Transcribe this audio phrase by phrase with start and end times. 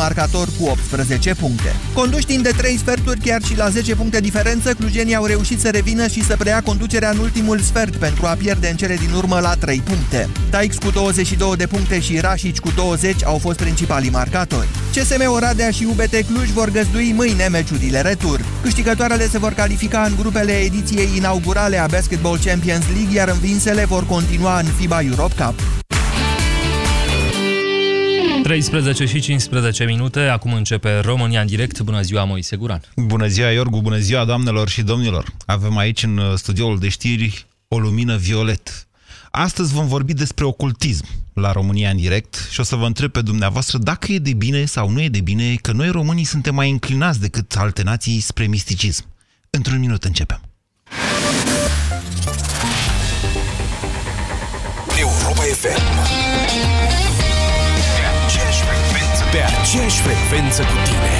[0.00, 1.74] marcator cu 18 puncte.
[1.92, 5.68] Conduși timp de 3 sferturi, chiar și la 10 puncte diferență, clujenii au reușit să
[5.68, 9.38] revină și să preia conducerea în ultimul sfert pentru a pierde în cele din urmă
[9.40, 10.28] la 3 puncte.
[10.50, 14.68] Taix cu 22 de puncte și Rașici cu 20 au fost principalii marcatori.
[14.94, 18.40] CSM Oradea și UBT Cluj vor găzdui mâine meciurile retur.
[18.62, 24.06] Câștigătoarele se vor califica în grupele ediției inaugurale a Basketball Champions League, iar învinsele vor
[24.06, 25.88] continua în FIBA Europe Cup.
[28.50, 31.80] 13 și 15 minute, acum începe România în direct.
[31.80, 32.80] Bună ziua, Moise Guran.
[32.96, 35.32] Bună ziua, Iorgu, bună ziua, doamnelor și domnilor.
[35.46, 38.88] Avem aici în studioul de știri o lumină violet.
[39.30, 43.20] Astăzi vom vorbi despre ocultism la România în direct și o să vă întreb pe
[43.20, 46.70] dumneavoastră dacă e de bine sau nu e de bine că noi românii suntem mai
[46.70, 49.04] înclinați decât alte nații spre misticism.
[49.50, 50.40] Într-un minut începem.
[54.98, 56.29] Europa FM
[59.32, 61.12] Pe aceeași frecvență cu tine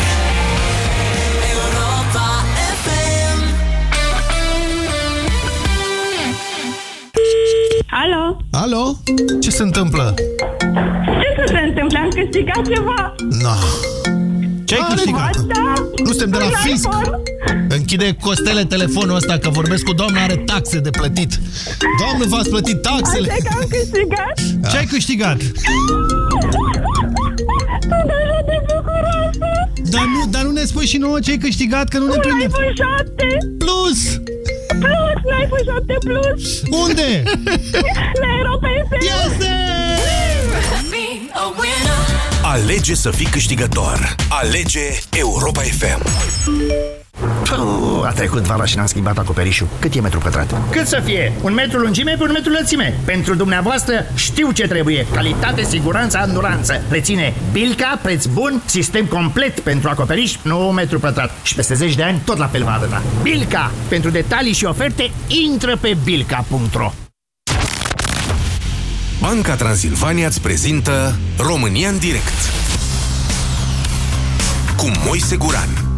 [1.52, 2.26] Europa
[2.82, 3.38] FM
[7.90, 8.36] Alo?
[8.50, 8.96] Alo?
[9.40, 10.14] Ce se întâmplă?
[11.20, 11.98] Ce să se întâmple?
[11.98, 13.14] Am câștigat ceva?
[13.42, 13.54] No.
[14.64, 15.36] Ce ai câștigat?
[15.36, 15.72] Da.
[16.04, 16.84] Nu suntem de la Un fisc.
[16.84, 17.16] iPhone?
[17.68, 21.38] Închide costele telefonul ăsta, că vorbesc cu doamna, are taxe de plătit.
[21.98, 23.30] Doamnă, v-ați plătit taxele?
[23.30, 24.70] Așa că am câștigat?
[24.70, 25.36] Ce ai câștigat?
[29.90, 32.18] Dar nu, dar nu ne spui și nouă ce ai câștigat, că nu ne Un
[32.20, 32.44] prinde.
[32.44, 33.98] iPhone 7 Plus!
[34.78, 35.16] Plus!
[35.24, 36.62] Un iPhone 7 Plus!
[36.70, 37.22] Unde?
[38.20, 38.98] La Europa FM!
[39.30, 39.50] Este!
[40.90, 41.98] Be a winner
[42.42, 44.88] Alege să fii câștigător Alege
[45.18, 46.02] Europa FM
[47.44, 49.68] Puh, a trecut vara și n-am schimbat acoperișul.
[49.78, 50.54] Cât e metru pătrat?
[50.70, 51.32] Cât să fie?
[51.42, 52.98] Un metru lungime pe un metru lățime.
[53.04, 55.06] Pentru dumneavoastră știu ce trebuie.
[55.14, 56.82] Calitate, siguranță, anduranță.
[56.88, 61.30] Reține Bilca, preț bun, sistem complet pentru acoperiș, nu metru pătrat.
[61.42, 63.02] Și peste 10 de ani tot la fel va arăta.
[63.22, 63.70] Bilca.
[63.88, 66.92] Pentru detalii și oferte, intră pe bilca.ro
[69.20, 72.50] Banca Transilvania îți prezintă România în direct
[74.76, 75.89] Cu Moise Guran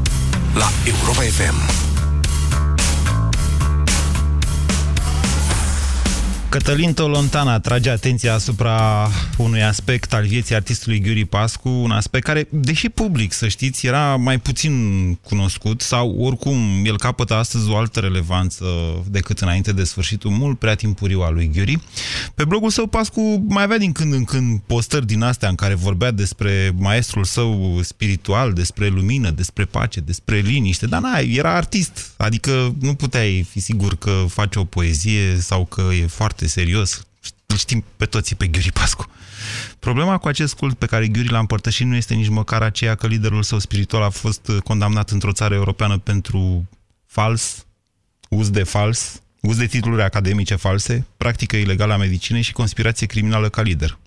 [0.55, 1.81] La Europa FM
[6.53, 12.47] Cătălin Tolontana atrage atenția asupra unui aspect al vieții artistului Ghiuri Pascu, un aspect care,
[12.51, 14.75] deși public, să știți, era mai puțin
[15.15, 18.65] cunoscut sau oricum el capătă astăzi o altă relevanță
[19.11, 21.79] decât înainte de sfârșitul mult prea timpuriu al lui Ghiuri.
[22.35, 25.75] Pe blogul său Pascu mai avea din când în când postări din astea în care
[25.75, 32.11] vorbea despre maestrul său spiritual, despre lumină, despre pace, despre liniște, dar na, era artist,
[32.17, 37.06] adică nu puteai fi sigur că face o poezie sau că e foarte serios.
[37.47, 39.10] Îl știm pe toții pe Ghiuri Pascu.
[39.78, 43.06] Problema cu acest cult pe care Ghiuri l-a împărtășit nu este nici măcar aceea că
[43.06, 46.69] liderul său spiritual a fost condamnat într-o țară europeană pentru
[47.06, 47.66] fals,
[48.28, 53.48] uz de fals, uz de titluri academice false, practică ilegală a medicinei și conspirație criminală
[53.48, 53.98] ca lider.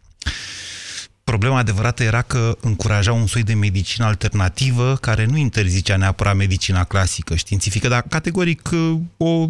[1.23, 6.83] Problema adevărată era că încuraja un soi de medicină alternativă care nu interzicea neapărat medicina
[6.83, 8.69] clasică științifică, dar categoric
[9.17, 9.49] o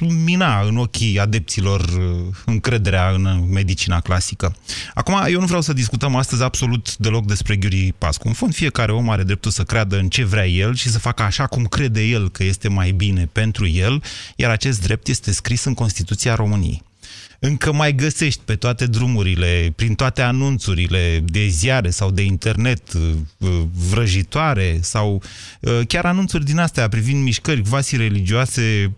[0.00, 4.56] mina în ochii adepților uh, încrederea în medicina clasică.
[4.94, 8.28] Acum, eu nu vreau să discutăm astăzi absolut deloc despre Ghiuri Pascu.
[8.28, 11.22] În fond, fiecare om are dreptul să creadă în ce vrea el și să facă
[11.22, 14.02] așa cum crede el că este mai bine pentru el,
[14.36, 16.82] iar acest drept este scris în Constituția României
[17.38, 22.92] încă mai găsești pe toate drumurile, prin toate anunțurile de ziare sau de internet
[23.90, 25.22] vrăjitoare sau
[25.86, 28.96] chiar anunțuri din astea privind mișcări quasi religioase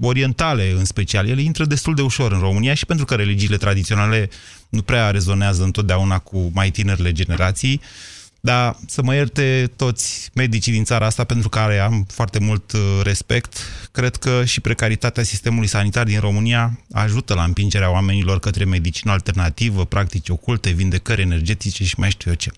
[0.00, 1.28] orientale în special.
[1.28, 4.28] Ele intră destul de ușor în România și pentru că religiile tradiționale
[4.68, 7.80] nu prea rezonează întotdeauna cu mai tinerile generații,
[8.40, 12.72] dar să mă ierte toți medicii din țara asta pentru care am foarte mult
[13.02, 13.58] respect.
[13.92, 19.84] Cred că și precaritatea sistemului sanitar din România ajută la împingerea oamenilor către medicină alternativă,
[19.84, 22.50] practici oculte, vindecări energetice și mai știu eu ce.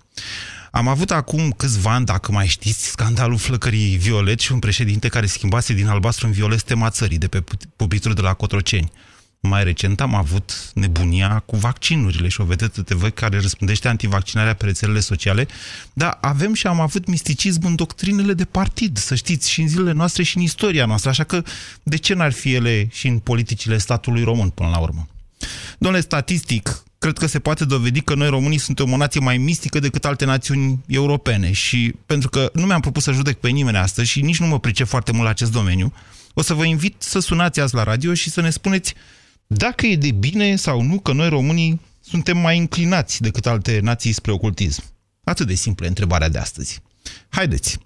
[0.70, 5.26] Am avut acum câțiva ani, dacă mai știți, scandalul flăcării violet și un președinte care
[5.26, 7.44] schimbase din albastru în violet tema țării de pe
[7.76, 8.92] pupitrul de la Cotroceni.
[9.42, 14.64] Mai recent am avut nebunia cu vaccinurile și o vedetă TV care răspundește antivaccinarea pe
[14.64, 15.48] rețelele sociale,
[15.92, 19.92] dar avem și am avut misticism în doctrinele de partid, să știți, și în zilele
[19.92, 21.42] noastre și în istoria noastră, așa că
[21.82, 25.08] de ce n-ar fi ele și în politicile statului român până la urmă?
[25.78, 29.78] Domnule, statistic, cred că se poate dovedi că noi românii suntem o nație mai mistică
[29.78, 34.08] decât alte națiuni europene și pentru că nu mi-am propus să judec pe nimeni astăzi
[34.08, 35.92] și nici nu mă pricep foarte mult la acest domeniu,
[36.34, 38.94] o să vă invit să sunați azi la radio și să ne spuneți
[39.56, 44.12] dacă e de bine sau nu că noi românii suntem mai înclinați decât alte nații
[44.12, 44.82] spre ocultism.
[45.24, 46.82] Atât de simplă e întrebarea de astăzi.
[47.30, 47.82] Haideți, 0372069599.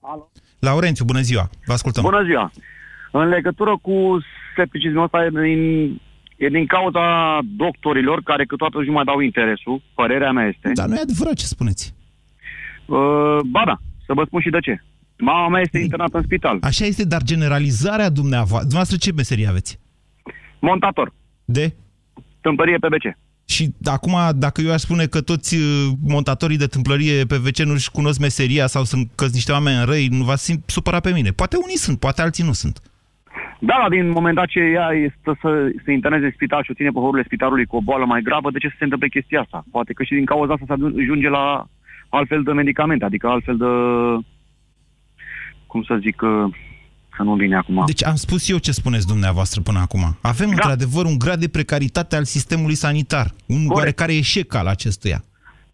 [0.00, 0.30] Alo.
[0.58, 2.02] Laurențiu, bună ziua, vă ascultăm.
[2.02, 2.52] Bună ziua!
[3.12, 4.18] În legătură cu
[4.52, 6.00] scepticismul ăsta e din,
[6.36, 10.70] e din cauza doctorilor care câteodată nu mai dau interesul, părerea mea este.
[10.74, 11.94] Dar nu e adevărat ce spuneți.
[12.86, 13.76] Uh, ba da,
[14.06, 14.82] să vă spun și de ce.
[15.24, 16.58] Mama mea este internată în spital.
[16.60, 19.78] Așa este, dar generalizarea dumneavoastră, dumneavoastră ce meserie aveți?
[20.58, 21.12] Montator.
[21.44, 21.74] De?
[22.40, 23.06] Tâmpărie pe BC.
[23.44, 25.62] Și acum, dacă eu aș spune că toți uh,
[26.14, 30.24] montatorii de tâmplărie pe WC nu-și cunosc meseria sau sunt că niște oameni răi, nu
[30.24, 31.30] va simt supăra pe mine.
[31.30, 32.76] Poate unii sunt, poate alții nu sunt.
[33.58, 36.74] Da, dar din moment dat ce ea este să se interneze în spital și o
[36.74, 39.40] ține pe horul spitalului cu o boală mai gravă, de ce să se întâmple chestia
[39.40, 39.64] asta?
[39.70, 40.72] Poate că și din cauza asta se
[41.02, 41.66] ajunge la
[42.08, 43.70] altfel de medicamente, adică altfel de...
[45.72, 46.20] Cum să zic...
[46.22, 46.54] uh,
[47.16, 47.82] Să nu vine acum.
[47.86, 50.16] Deci am spus eu ce spuneți dumneavoastră până acum.
[50.20, 50.52] Avem da.
[50.54, 53.76] într-adevăr un grad de precaritate al sistemului sanitar, un Corect.
[53.76, 55.24] oarecare eșec al acestuia.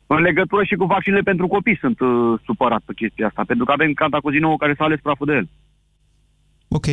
[0.06, 2.08] În legătură și cu vaccinele pentru copii sunt uh,
[2.44, 5.48] supărat pe chestia asta, pentru că avem Cantacuzino care s-a ales praful de el.
[6.68, 6.86] Ok.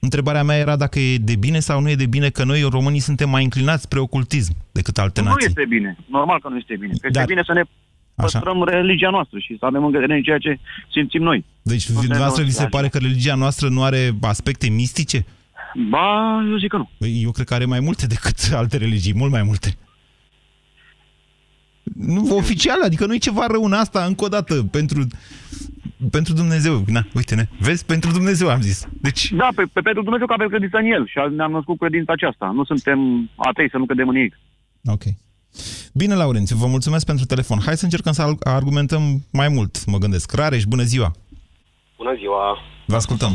[0.00, 3.00] Întrebarea mea era dacă e de bine sau nu e de bine că noi, românii,
[3.10, 5.46] suntem mai înclinați spre ocultism decât alte Nu nații.
[5.46, 5.96] este bine.
[6.10, 6.92] Normal că nu este bine.
[6.92, 7.62] Că este Dar- bine să ne
[8.22, 10.58] păstrăm religia noastră și să avem încredere în ceea ce
[10.92, 11.44] simțim noi.
[11.62, 15.26] Deci, Nu dumneavoastră vi se se pare că religia noastră nu are aspecte mistice?
[15.88, 16.90] Ba, eu zic că nu.
[16.98, 19.76] Păi, Eu cred că are mai multe decât alte religii, mult mai multe.
[21.94, 25.06] Nu, oficial, adică nu e ceva rău în asta, încă o dată, pentru,
[26.10, 26.84] pentru Dumnezeu.
[26.86, 28.88] Na, uite-ne, vezi, pentru Dumnezeu am zis.
[29.00, 31.84] Deci, Da, pe, pe pentru Dumnezeu că avem credință în El și ne-am născut cu
[31.84, 32.50] credința aceasta.
[32.54, 34.34] Nu suntem atei să nu credem în ei.
[34.84, 35.02] ok.
[35.94, 37.58] Bine, Laurențiu, vă mulțumesc pentru telefon.
[37.64, 39.02] Hai să încercăm să al- argumentăm
[39.32, 40.32] mai mult, mă gândesc.
[40.32, 41.10] Rareș, bună ziua!
[41.96, 42.58] Bună ziua!
[42.86, 43.32] Vă ascultăm.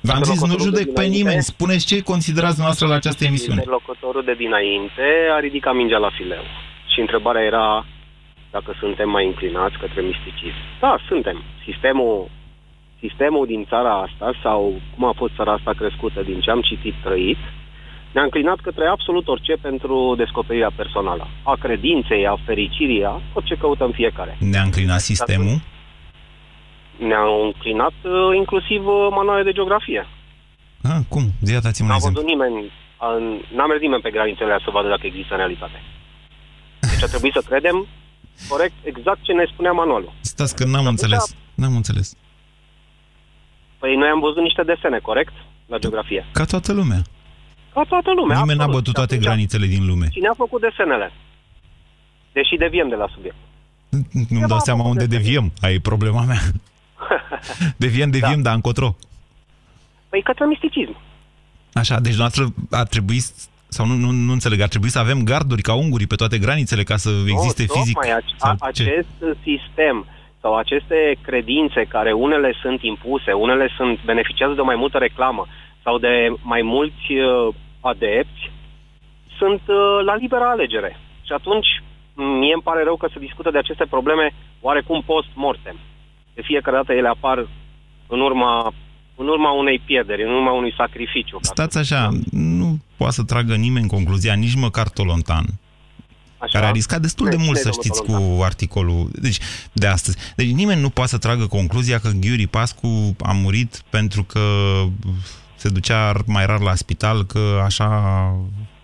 [0.00, 3.60] V-am zis, nu judec pe nimeni, spuneți ce considerați dumneavoastră la această emisiune.
[3.60, 5.06] Interlocutorul de dinainte
[5.36, 6.44] a ridicat mingea la fileu.
[6.92, 7.86] Și întrebarea era
[8.50, 10.60] dacă suntem mai înclinați către misticism.
[10.80, 11.42] Da, suntem.
[11.68, 12.30] Sistemul,
[13.04, 16.94] sistemul din țara asta, sau cum a fost țara asta crescută din ce am citit,
[17.06, 17.40] trăit,
[18.12, 21.26] ne-a înclinat către absolut orice pentru descoperirea personală.
[21.42, 24.36] A credinței, a fericirii, a tot ce căutăm fiecare.
[24.40, 25.60] Ne-a înclinat sistemul?
[26.98, 30.06] Ne-au înclinat uh, inclusiv uh, manuale de geografie.
[30.82, 31.24] Ah, cum?
[31.52, 32.20] Ia dați-mi un N-a exemplu.
[32.22, 32.58] văzut nimeni,
[33.16, 35.78] în- n-a mers nimeni pe granițele alea să vadă dacă există în realitate.
[36.80, 37.86] Deci a trebuit să credem
[38.48, 40.12] corect exact ce ne spunea manualul.
[40.20, 41.36] Stați că n-am înțeles.
[41.54, 42.16] N-am înțeles.
[43.78, 45.32] Păi noi am văzut niște desene, corect?
[45.66, 46.26] La geografie.
[46.32, 47.00] Ca toată lumea.
[47.74, 48.84] Ca toată lumea, Nimeni n-a absolut.
[48.84, 50.06] bătut toate Și atunci, granițele din lume.
[50.12, 51.12] Cine a făcut desenele?
[52.32, 53.36] Deși deviem de la subiect.
[54.28, 55.52] Nu-mi dau seama unde deviem.
[55.60, 56.40] Aia e problema mea.
[57.76, 58.96] Deviem, deviem, dar încotro.
[60.08, 60.96] Păi către misticism.
[61.72, 65.22] Așa, deci noastră ar trebui, s- sau nu, nu, nu înțeleg, ar trebui să avem
[65.24, 67.94] garduri ca ungurii pe toate granițele ca să existe nu, fizic.
[67.94, 68.82] Tocmai, ac- sau a- ce?
[68.82, 70.06] acest sistem
[70.40, 75.46] sau aceste credințe care unele sunt impuse, unele sunt beneficiază de mai multă reclamă
[75.82, 78.42] sau de mai mulți uh, adepți,
[79.38, 80.96] sunt uh, la liberă alegere.
[81.26, 81.68] Și atunci
[82.40, 85.76] mie îmi pare rău că se discută de aceste probleme oarecum post-mortem.
[86.34, 87.48] De fiecare dată ele apar
[88.06, 88.72] în urma,
[89.14, 91.38] în urma unei pierderi, în urma unui sacrificiu.
[91.40, 95.44] Stați așa, nu poate să tragă nimeni concluzia, nici măcar Tolontan.
[96.38, 96.58] Așa?
[96.58, 99.38] Care a riscat destul de Cine- mult, cine să e domnul știți, cu articolul deci,
[99.72, 100.32] de astăzi.
[100.36, 104.40] Deci nimeni nu poate să tragă concluzia că Ghiuri Pascu a murit pentru că
[105.58, 107.88] se ducea mai rar la spital, că așa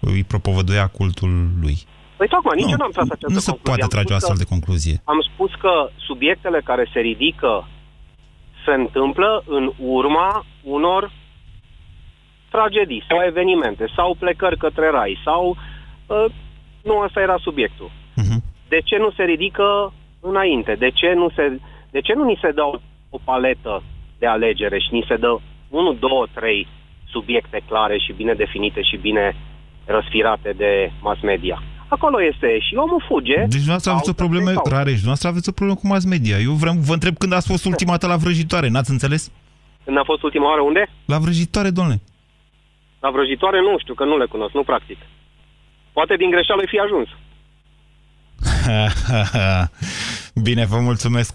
[0.00, 1.76] îi propovăduia cultul lui.
[2.16, 3.62] Păi tocmai, nici Nu, eu n-am tras această Nu se concluzie.
[3.70, 4.96] poate Am trage o spus că- astfel de concluzie.
[5.04, 5.72] Am spus că
[6.08, 7.68] subiectele care se ridică
[8.64, 11.12] se întâmplă în urma unor
[12.50, 15.56] tragedii sau evenimente sau plecări către rai sau
[16.06, 16.24] uh,
[16.82, 17.90] nu asta era subiectul.
[18.68, 20.74] De ce nu se ridică înainte?
[20.74, 22.74] De ce nu se de ce nu ni se dă o,
[23.10, 23.82] o paletă
[24.18, 25.38] de alegere și ni se dă
[25.74, 26.68] 1 2 3
[27.14, 29.36] subiecte clare și bine definite și bine
[29.84, 31.62] răsfirate de mass media?
[31.88, 33.38] Acolo este și omul fuge.
[33.38, 36.36] Deci dumneavoastră aveți o problemă rare și dumneavoastră aveți o problemă cu mass media.
[36.48, 39.22] Eu vreau, vă întreb când ați fost ultima dată la vrăjitoare, n-ați înțeles?
[39.84, 40.82] Când a fost ultima oară unde?
[41.12, 42.00] La vrăjitoare, domnule.
[43.00, 44.98] La vrăjitoare nu știu, că nu le cunosc, nu practic.
[45.92, 47.08] Poate din greșeală fi ajuns.
[50.46, 51.32] Bine, vă mulțumesc.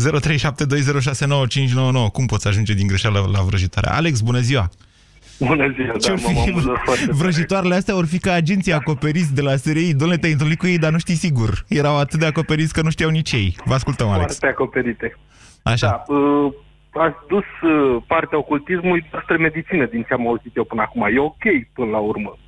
[0.00, 0.04] 0372069599.
[2.12, 3.88] Cum poți ajunge din greșeală la vrăjitoare?
[3.88, 4.68] Alex, bună ziua!
[5.38, 9.34] Bună ziua, Ce da, fi, mă amuză foarte vrăjitoarele astea ori fi ca agenții acoperiți
[9.34, 9.94] de la SRI.
[9.94, 11.64] Domnule, te-ai întâlnit cu ei, dar nu știi sigur.
[11.68, 13.56] Erau atât de acoperiți că nu știau nici ei.
[13.64, 14.38] Vă ascultăm, Alex.
[14.38, 15.18] Foarte acoperite.
[15.62, 15.86] Așa.
[15.86, 16.52] Da, uh,
[16.90, 21.02] ați dus uh, partea ocultismului spre medicină, din ce am auzit eu până acum.
[21.02, 22.38] E ok până la urmă.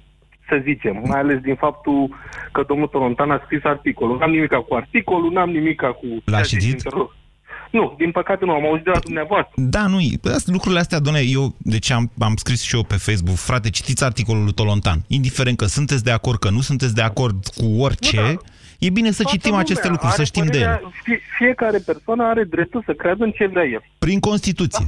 [0.49, 2.09] să zicem, mai ales din faptul
[2.53, 4.19] că domnul Tolontan a scris articolul.
[4.19, 6.07] N-am nimica cu articolul, n-am nimica cu...
[6.25, 6.83] L-a citit?
[7.71, 9.53] Nu, din păcate nu, am auzit de la dumneavoastră.
[9.57, 9.99] Da, nu,
[10.35, 14.05] asta- lucrurile astea, doamne, eu, deci am, am scris și eu pe Facebook, frate, citiți
[14.05, 14.99] articolul lui Tolontan.
[15.07, 18.35] Indiferent că sunteți de acord, că nu sunteți de acord cu orice, Nu, da.
[18.79, 20.91] e bine să Toată citim lumea aceste lucruri, să are știm de părerea- ele.
[21.03, 23.83] Fie, fiecare persoană are dreptul să creadă în ce vrea el.
[23.99, 24.87] Prin Constituție.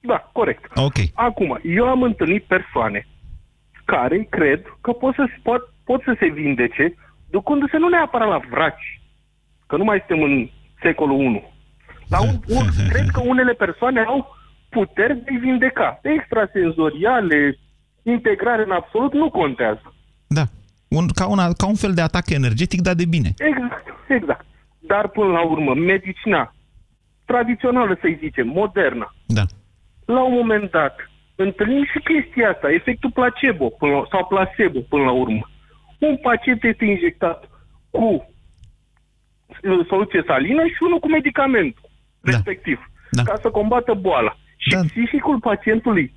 [0.00, 0.64] Da, corect.
[0.74, 0.94] Ok.
[1.14, 3.06] Acum, eu am întâlnit persoane
[3.84, 6.94] care cred că pot să, pot, pot să se vindece
[7.30, 9.00] ducându-se nu neapărat la vraci,
[9.66, 10.50] că nu mai suntem în
[10.82, 11.42] secolul 1.
[12.08, 14.36] La un, un, cred că unele persoane au
[14.68, 16.00] puteri de a vindeca.
[16.02, 17.58] Extrasenzoriale,
[18.02, 19.94] integrare în absolut, nu contează.
[20.26, 20.44] Da.
[20.88, 23.30] Un, ca, una, ca un fel de atac energetic, dar de bine.
[23.38, 24.46] Exact, exact.
[24.78, 26.54] Dar până la urmă, medicina
[27.24, 29.42] tradițională, să-i zicem, modernă, Da.
[30.04, 30.96] la un moment dat,
[31.34, 35.50] întâlnim și chestia asta, efectul placebo până la, sau placebo până la urmă.
[35.98, 37.48] Un pacient este injectat
[37.90, 38.04] cu
[39.62, 41.83] uh, soluție salină și unul cu medicamentul
[42.24, 43.22] respectiv, Da.
[43.22, 44.36] ca să combată boala.
[44.56, 44.80] Și da.
[44.80, 46.14] psihicul pacientului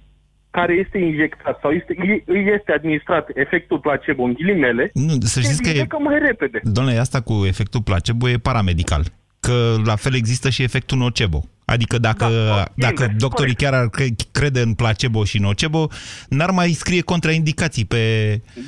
[0.52, 5.28] care este injectat sau este, îi- îi este administrat efectul placebo în ghilimele, Nu, să
[5.28, 6.60] se știți că e, vindecă mai repede.
[6.64, 9.04] domnule, asta cu efectul placebo e paramedical.
[9.40, 11.44] Că la fel există și efectul nocebo.
[11.66, 15.88] Adică dacă, da, dacă invers, doctorii chiar ar cre- crede în placebo și nocebo,
[16.30, 18.02] n-ar mai scrie contraindicații pe...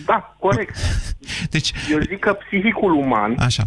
[0.06, 0.76] Da, corect.
[1.54, 1.72] Deci...
[1.92, 3.64] Eu zic că psihicul uman Așa.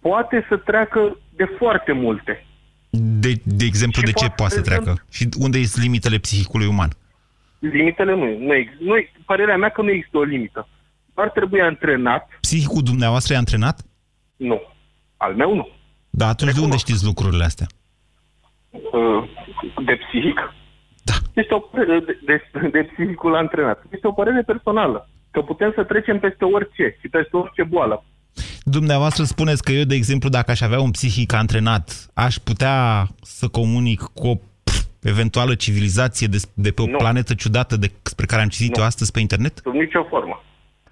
[0.00, 2.46] poate să treacă de foarte multe.
[2.90, 5.02] De, de exemplu, Și de ce poate poate să să- treacă?
[5.10, 6.90] Și unde sunt limitele psihicului uman?
[7.58, 8.84] Limitele nu, nu există.
[8.84, 10.68] Nu, ex- părerea mea că nu există o limită.
[11.14, 13.80] Ar trebui antrenat, Psihicul dumneavoastră e antrenat?
[14.36, 14.60] nu.
[15.16, 15.68] Al meu nu.
[16.10, 17.66] Da, atunci de unde știți lucrurile astea?
[18.70, 19.24] Uh,
[19.84, 20.38] De psihic.
[21.02, 21.12] Da.
[21.34, 23.84] Este o părere de, de, de psihicul antrenat.
[23.90, 25.08] Este o părere personală.
[25.30, 28.04] Că putem să trecem peste orice și peste orice boală.
[28.64, 33.48] Dumneavoastră spuneți că eu, de exemplu, dacă aș avea un psihic antrenat, aș putea să
[33.48, 36.96] comunic cu o pf, eventuală civilizație de, de pe o Nu.
[36.96, 38.80] planetă ciudată despre care am citit Nu.
[38.80, 39.60] eu astăzi pe internet?
[39.62, 40.42] Sub nicio formă.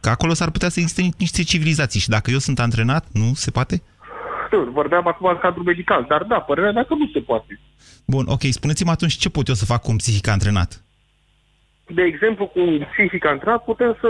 [0.00, 3.35] Că acolo s-ar putea să existe ni- niște civilizații și dacă eu sunt antrenat, nu
[3.35, 3.83] se poate?
[4.50, 7.61] Nu, vorbeam acum în cadrul medical, dar da, părerea mea că nu se poate.
[8.07, 10.85] Bun, ok, spuneți-mi atunci ce pot eu să fac cu un psihic antrenat?
[11.95, 14.09] De exemplu, cu un psihic antrenat putem să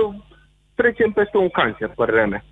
[0.74, 2.44] trecem peste un cancer, părerea mea.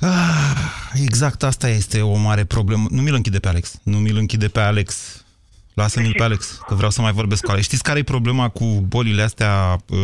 [0.00, 2.86] Ah, exact asta este o mare problemă.
[2.90, 3.80] Nu mi-l închide pe Alex.
[3.82, 5.22] Nu mi-l închide pe Alex.
[5.74, 7.64] Lasă-mi pe Alex, că vreau să mai vorbesc cu Alex.
[7.64, 9.76] Știți care e problema cu bolile astea?
[9.88, 9.98] Uh,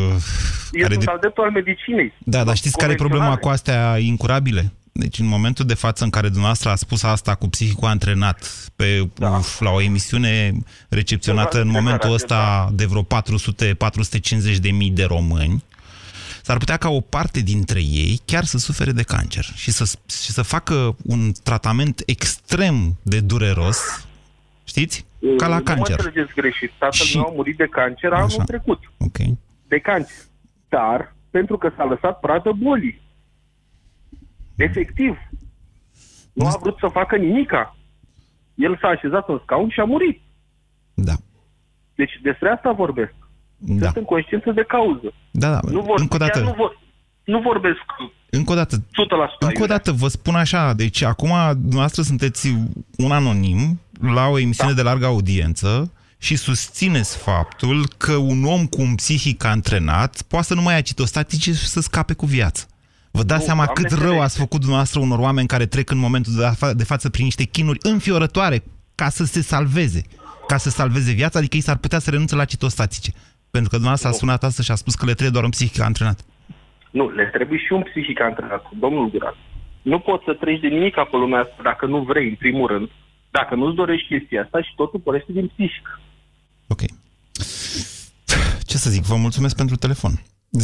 [0.73, 1.11] Eu care sunt de...
[1.11, 2.13] al dreptul al medicinei.
[2.19, 4.73] Da, dar știți care e problema cu astea incurabile?
[4.93, 9.09] Deci în momentul de față în care dumneavoastră a spus asta cu psihicul antrenat pe,
[9.15, 9.29] da.
[9.29, 10.53] uf, la o emisiune
[10.89, 15.65] recepționată în momentul ăsta de vreo 400-450 de mii de români,
[16.45, 19.85] s-ar putea ca o parte dintre ei chiar să sufere de cancer și să,
[20.23, 24.07] și să facă un tratament extrem de dureros,
[24.65, 25.07] știți?
[25.37, 25.99] Ca la Nu mă cancer.
[25.99, 26.71] înțelegeți greșit.
[26.79, 28.45] Tatăl Și- meu a murit de cancer anul Așa.
[28.45, 28.81] trecut.
[28.99, 29.17] Ok.
[29.69, 30.17] De cancer.
[30.69, 33.01] Dar pentru că s-a lăsat pradă bolii.
[34.57, 35.17] Efectiv.
[36.33, 37.77] Nu a vrut să facă nimica.
[38.55, 40.21] El s-a așezat în scaun și a murit.
[40.95, 41.13] Da.
[41.95, 43.15] Deci despre asta vorbesc.
[43.67, 43.85] Da.
[43.85, 45.13] Sunt în conștiință de cauză.
[45.31, 45.61] Da, da.
[45.71, 46.39] Nu, vor, Încă o dată.
[46.39, 46.79] chiar nu, vor,
[47.25, 47.79] nu vorbesc
[48.31, 48.81] Încă o dată, 100%
[49.39, 52.55] încă o dată vă spun așa, deci acum dumneavoastră sunteți
[52.97, 54.77] un anonim la o emisiune da.
[54.77, 60.55] de largă audiență și susțineți faptul că un om cu un psihic antrenat poate să
[60.55, 62.67] nu mai ia citostatice și să scape cu viață.
[63.11, 64.25] Vă dați Nu, seama Doamne cât rău ferește.
[64.25, 67.45] ați făcut dumneavoastră unor oameni care trec în momentul de, fa- de față prin niște
[67.45, 68.63] chinuri înfiorătoare
[68.95, 70.03] ca să se salveze,
[70.47, 73.13] ca să salveze viața, adică ei s-ar putea să renunțe la citostatice.
[73.57, 75.81] Pentru că dumneavoastră a sunat asta și a spus că le trebuie doar un psihic
[75.81, 76.19] antrenat.
[76.91, 79.37] Nu, le trebuie și un psihic antrenat, domnul Guran.
[79.83, 82.89] Nu poți să treci de nimic pe lumea asta dacă nu vrei, în primul rând,
[83.31, 86.01] dacă nu-ți dorești chestia asta și totul pornește din psihic.
[88.67, 90.13] Ce să zic, vă mulțumesc pentru telefon.
[90.59, 90.63] 0372069599.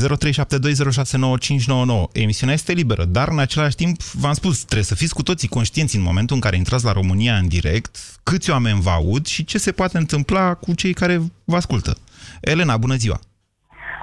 [2.13, 5.97] Emisiunea este liberă, dar în același timp, v-am spus, trebuie să fiți cu toții conștienți
[5.97, 9.59] în momentul în care intrați la România în direct, câți oameni vă aud și ce
[9.59, 11.97] se poate întâmpla cu cei care vă ascultă.
[12.41, 13.19] Elena, bună ziua!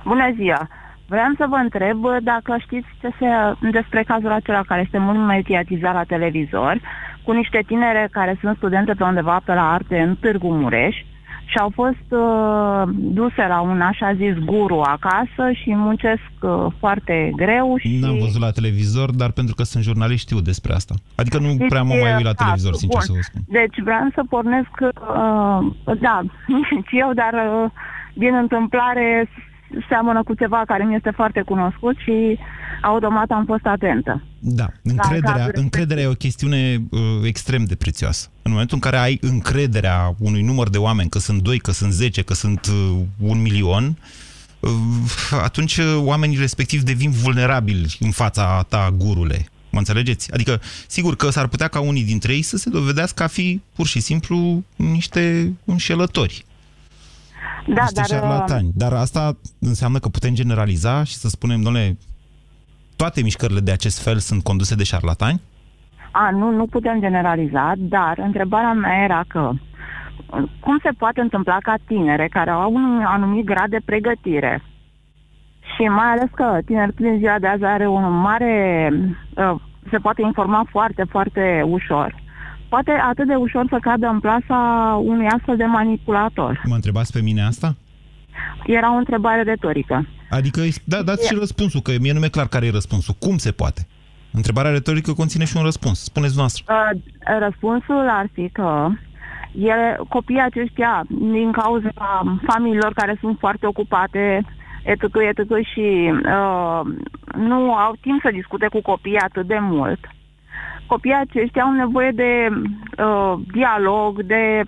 [0.03, 0.67] Bună ziua!
[1.07, 3.25] Vreau să vă întreb dacă știți ce se,
[3.71, 6.81] despre cazul acela care este mult mediatizat la televizor,
[7.23, 10.95] cu niște tinere care sunt studente pe undeva pe la arte în Târgu Mureș
[11.45, 17.31] și au fost uh, duse la un așa zis guru acasă și muncesc uh, foarte
[17.35, 17.97] greu și...
[18.01, 20.93] N-am văzut la televizor, dar pentru că sunt jurnalist știu despre asta.
[21.15, 23.07] Adică nu prea mă mai uit la Da, televizor, sincer bun.
[23.07, 23.41] să vă spun.
[23.47, 26.21] Deci vreau să pornesc, uh, da,
[26.75, 27.71] nici eu, dar uh,
[28.17, 29.29] din întâmplare
[29.89, 32.39] seamănă cu ceva care mi este foarte cunoscut și
[32.81, 34.23] automat am fost atentă.
[34.39, 38.29] Da, încrederea, cazuri încrederea e o chestiune uh, extrem de prețioasă.
[38.41, 41.91] În momentul în care ai încrederea unui număr de oameni, că sunt doi, că sunt
[41.91, 43.97] zece, că sunt uh, un milion,
[44.59, 44.69] uh,
[45.43, 49.45] atunci uh, oamenii respectiv devin vulnerabili în fața ta, gurule.
[49.69, 50.33] Mă înțelegeți?
[50.33, 53.87] Adică, sigur că s-ar putea ca unii dintre ei să se dovedească a fi pur
[53.87, 56.45] și simplu niște înșelători.
[57.67, 58.05] Da, niște dar...
[58.05, 58.71] șarlatani.
[58.75, 61.97] Dar asta înseamnă că putem generaliza și să spunem, domnule,
[62.95, 65.41] toate mișcările de acest fel sunt conduse de șarlatani?
[66.11, 69.51] A, nu, nu putem generaliza, dar întrebarea mea era că
[70.59, 74.61] cum se poate întâmpla ca tinere care au un anumit grad de pregătire
[75.75, 78.89] și mai ales că tinerii din ziua de azi are un mare...
[79.35, 79.55] Uh,
[79.91, 82.15] se poate informa foarte, foarte ușor.
[82.69, 84.57] Poate atât de ușor să cadă în plasa
[85.03, 86.61] unui astfel de manipulator.
[86.65, 87.75] Mă întrebați pe mine asta?
[88.65, 90.07] Era o întrebare retorică.
[90.29, 93.15] Adică, da, dați și răspunsul, că mie nu mi-e clar care e răspunsul.
[93.19, 93.87] Cum se poate?
[94.31, 96.03] Întrebarea retorică conține și un răspuns.
[96.03, 96.63] Spuneți noastră.
[96.67, 96.99] Uh,
[97.39, 98.89] răspunsul ar fi că
[99.57, 101.89] ele, copiii aceștia, din cauza
[102.47, 104.45] familiilor care sunt foarte ocupate,
[104.83, 106.81] etc., etc., și uh,
[107.35, 109.99] nu au timp să discute cu copiii atât de mult,
[110.87, 114.63] copiii aceștia au nevoie de uh, dialog, de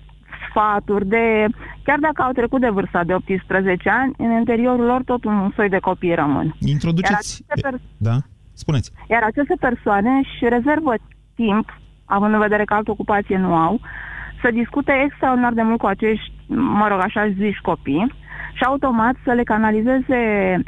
[0.48, 1.46] sfaturi, de...
[1.84, 5.68] Chiar dacă au trecut de vârsta de 18 ani, în interiorul lor tot un soi
[5.68, 6.54] de copii rămân.
[6.58, 7.44] Introduceți...
[7.48, 8.16] Iar aceste, per- Da?
[8.52, 8.92] Spuneți.
[9.10, 10.94] iar aceste persoane își rezervă
[11.34, 13.80] timp, având în vedere că altă ocupație nu au,
[14.42, 16.32] să discute extraordinar de mult cu acești,
[16.80, 18.12] mă rog, așa zici copii
[18.52, 20.20] și automat să le canalizeze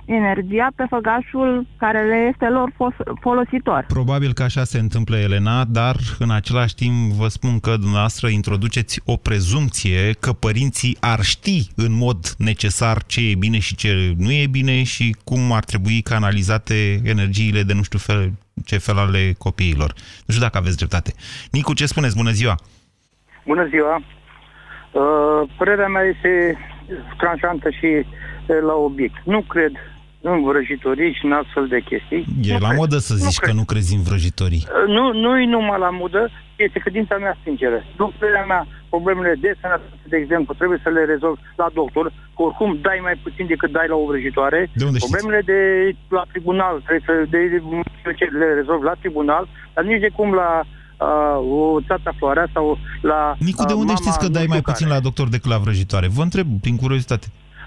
[0.04, 3.84] energia pe făgașul care le este lor fos- folositor.
[3.88, 9.00] Probabil că așa se întâmplă, Elena, dar în același timp vă spun că dumneavoastră introduceți
[9.04, 14.32] o prezumție că părinții ar ști în mod necesar ce e bine și ce nu
[14.32, 18.32] e bine și cum ar trebui canalizate energiile de nu știu fel,
[18.64, 19.92] ce fel ale copiilor.
[20.26, 21.12] Nu știu dacă aveți dreptate.
[21.50, 22.16] Nicu, ce spuneți?
[22.16, 22.54] Bună ziua!
[23.46, 23.96] Bună ziua!
[24.92, 26.56] Uh, părerea mea este
[27.16, 29.16] tranșantă și uh, la obiect.
[29.24, 29.72] Nu cred
[30.20, 32.24] în vrăjitorii și în astfel de chestii.
[32.42, 34.66] E la modă să zici că nu crezi în vrăjitorii.
[34.66, 37.78] Uh, Nu, nu e numai la modă, este credința mea sinceră.
[37.96, 42.40] După părerea mea, problemele de sănătate, de exemplu, trebuie să le rezolvi la doctor, că
[42.42, 44.60] oricum dai mai puțin decât dai la o vrăjitoare.
[44.74, 45.12] De unde știți?
[45.12, 45.60] problemele de
[46.16, 50.28] la tribunal, trebuie să de, de, ce le rezolvi la tribunal, dar nici de cum
[50.42, 50.50] la
[51.02, 54.42] uh, o țata floarea sau la Nicu, de uh, unde mama știți că nu dai
[54.42, 54.72] știu mai care.
[54.72, 56.08] puțin la doctor decât la vrăjitoare?
[56.08, 57.26] Vă întreb, prin curiozitate.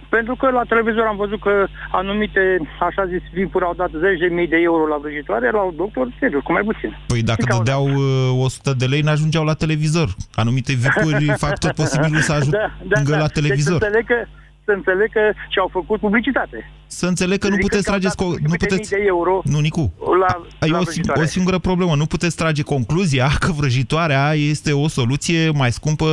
[0.10, 2.41] Pentru că la televizor am văzut că anumite,
[2.80, 6.13] așa zis, vipuri au dat zeci de mii de euro la vrăjitoare, la un doctor,
[6.19, 6.98] serios, cu mai puțin.
[7.08, 10.10] Păi dacă dădeau uh, 100 de lei, n-ajungeau la televizor.
[10.36, 13.80] Anumite vipuri fac tot posibilul să ajungă la televizor.
[13.80, 14.19] Deci să înțeleg că,
[14.65, 16.71] să înțeleg că și-au făcut publicitate.
[16.88, 18.17] Să înțeleg că nu Adică puteți că au trageți...
[18.17, 18.93] dat co- Nu câte puteți...
[18.93, 19.93] mii de euro Nu, Nicu.
[20.19, 21.21] la, Ai la o, vrăjitoare.
[21.21, 21.95] o singură problemă.
[21.95, 26.06] Nu puteți trage concluzia că vrăjitoarea este o soluție mai scumpă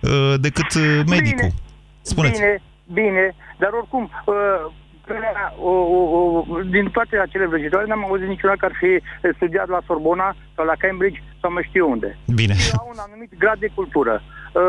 [0.00, 1.50] uh, decât uh, medicul.
[2.02, 2.40] Spuneți.
[2.40, 4.34] Bine, bine, dar oricum, uh,
[5.06, 8.90] părerea, o, o, o, din toate acele vrăjitoare n-am auzit niciuna care ar fi
[9.36, 12.18] studiat la Sorbona sau la Cambridge sau mai știu unde.
[12.34, 12.54] Bine.
[12.78, 14.22] Au un anumit grad de cultură.
[14.54, 14.60] Uh,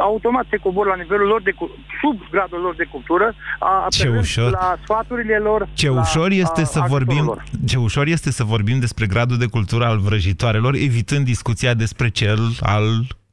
[0.00, 4.02] automat se cobor la nivelul lor de cu- sub gradul lor de cultură, a, Ce
[4.02, 4.50] apelând ușor.
[4.50, 5.68] la sfaturile lor.
[5.74, 7.44] Ce la, ușor este a, să ajutorul vorbim, lor.
[7.66, 12.38] ce ușor este să vorbim despre gradul de cultură al vrăjitoarelor, evitând discuția despre cel
[12.60, 12.84] al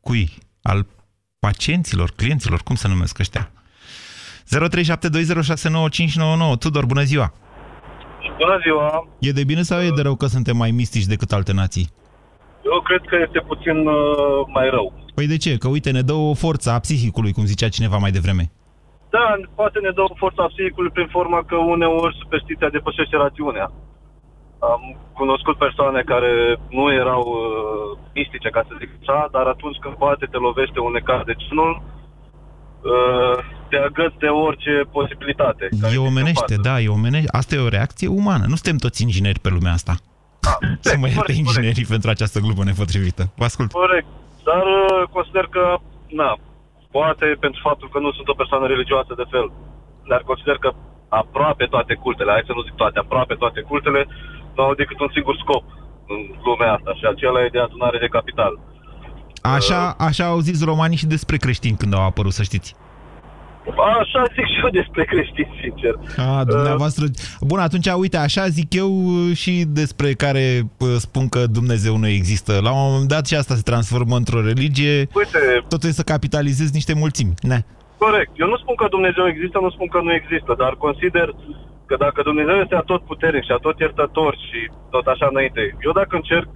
[0.02, 0.30] cui?
[0.62, 0.86] Al
[1.39, 3.52] pacienților, clienților, cum se numesc ăștia?
[4.50, 6.58] 0372069599.
[6.60, 7.34] Tudor, bună ziua!
[8.38, 9.08] Bună ziua!
[9.19, 11.89] E de bine sau e de rău că suntem mai mistici decât alte nații?
[12.74, 13.95] Eu cred că este puțin uh,
[14.54, 14.93] mai rău.
[15.15, 15.58] Păi de ce?
[15.58, 18.51] Că uite, ne dă o forță a psihicului, cum zicea cineva mai devreme.
[19.15, 19.28] Da,
[19.60, 23.67] poate ne dă o forță a psihicului prin forma că uneori superstiția depășește rațiunea.
[24.73, 24.82] Am
[25.19, 26.34] cunoscut persoane care
[26.78, 30.91] nu erau uh, mistice, ca să zic așa, dar atunci când poate te lovește un
[30.91, 33.36] necaz de genul, uh,
[33.69, 35.65] te agăți de orice posibilitate.
[35.95, 37.38] E omenește, da, e omenește.
[37.39, 38.45] Asta e o reacție umană.
[38.51, 39.93] Nu suntem toți ingineri pe lumea asta.
[40.88, 43.23] Să mă ierte inginerii pentru această glumă nepotrivită.
[43.39, 43.71] Vă ascult.
[43.71, 44.08] Corect.
[44.50, 45.64] Dar uh, consider că,
[46.22, 46.32] na,
[46.98, 49.48] poate pentru faptul că nu sunt o persoană religioasă de fel,
[50.12, 50.70] dar consider că
[51.22, 54.02] aproape toate cultele, hai să nu zic toate, aproape toate cultele,
[54.56, 55.64] nu au decât un singur scop
[56.14, 58.54] în lumea asta și acela e de adunare de capital.
[59.42, 62.76] Așa, așa au zis romanii și despre creștini când au apărut, să știți.
[63.99, 65.93] Așa zic și eu despre creștini, sincer.
[66.17, 67.06] A, dumneavoastră...
[67.41, 72.08] Bun, atunci, uite, așa zic eu uh, și despre care uh, spun că Dumnezeu nu
[72.08, 72.60] există.
[72.62, 74.97] La un moment dat și asta se transformă într-o religie.
[75.13, 77.34] Uite, Totul e să capitalizezi niște mulțimi.
[77.41, 77.60] Ne.
[77.97, 78.32] Corect.
[78.36, 81.28] Eu nu spun că Dumnezeu există, nu spun că nu există, dar consider
[81.86, 86.15] că dacă Dumnezeu este atot puternic și atot iertător și tot așa înainte, eu dacă
[86.15, 86.49] încerc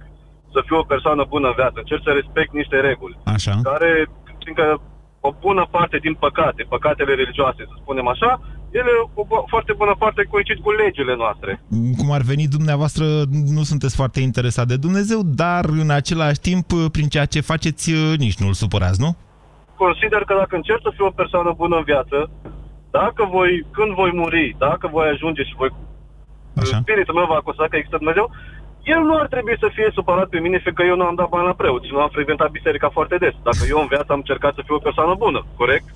[0.52, 3.54] să fiu o persoană bună în viață, încerc să respect niște reguli, Așa.
[3.62, 3.90] care,
[4.42, 4.66] fiindcă
[5.20, 9.94] o bună parte din păcate, păcatele religioase, să spunem așa, ele, o bu- foarte bună
[9.98, 11.62] parte coincid cu legile noastre.
[11.98, 13.04] Cum ar veni dumneavoastră,
[13.56, 18.38] nu sunteți foarte interesat de Dumnezeu, dar în același timp, prin ceea ce faceți, nici
[18.38, 19.16] nu-l supărați, nu?
[19.86, 22.30] consider că dacă încerc să fiu o persoană bună în viață,
[22.90, 25.70] dacă voi, când voi muri, dacă voi ajunge și voi,
[26.62, 26.78] Așa.
[26.80, 28.26] spiritul meu va constata că există Dumnezeu,
[28.82, 31.46] el nu ar trebui să fie supărat pe mine, fiindcă eu nu am dat bani
[31.46, 33.34] la preot și nu am frecventat biserica foarte des.
[33.42, 35.86] Dacă eu în viață am încercat să fiu o persoană bună, corect?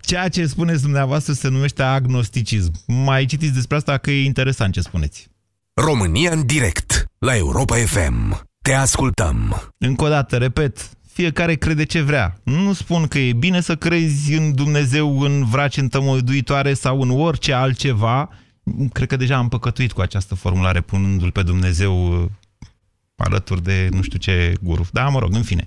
[0.00, 2.72] Ceea ce spuneți dumneavoastră se numește agnosticism.
[2.86, 5.28] Mai citiți despre asta că e interesant ce spuneți.
[5.74, 8.40] România în direct la Europa FM.
[8.62, 9.36] Te ascultăm.
[9.78, 12.34] Încă o dată, repet, fiecare crede ce vrea.
[12.44, 17.52] Nu spun că e bine să crezi în Dumnezeu, în vraci întămăduitoare sau în orice
[17.52, 18.28] altceva.
[18.92, 22.28] Cred că deja am păcătuit cu această formulare, punându-l pe Dumnezeu uh,
[23.16, 24.82] alături de nu știu ce guru.
[24.92, 25.66] Da, mă rog, în fine.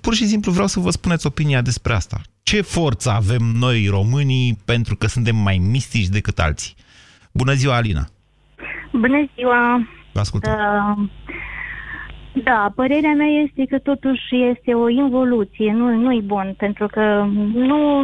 [0.00, 2.20] Pur și simplu vreau să vă spuneți opinia despre asta.
[2.42, 6.74] Ce forță avem noi românii pentru că suntem mai mistici decât alții?
[7.32, 8.08] Bună ziua, Alina!
[8.92, 9.88] Bună ziua!
[10.12, 10.52] Vă ascultăm.
[10.52, 11.08] Uh,
[12.44, 18.02] da, părerea mea este că totuși este o involuție, nu, nu-i bun, pentru că nu,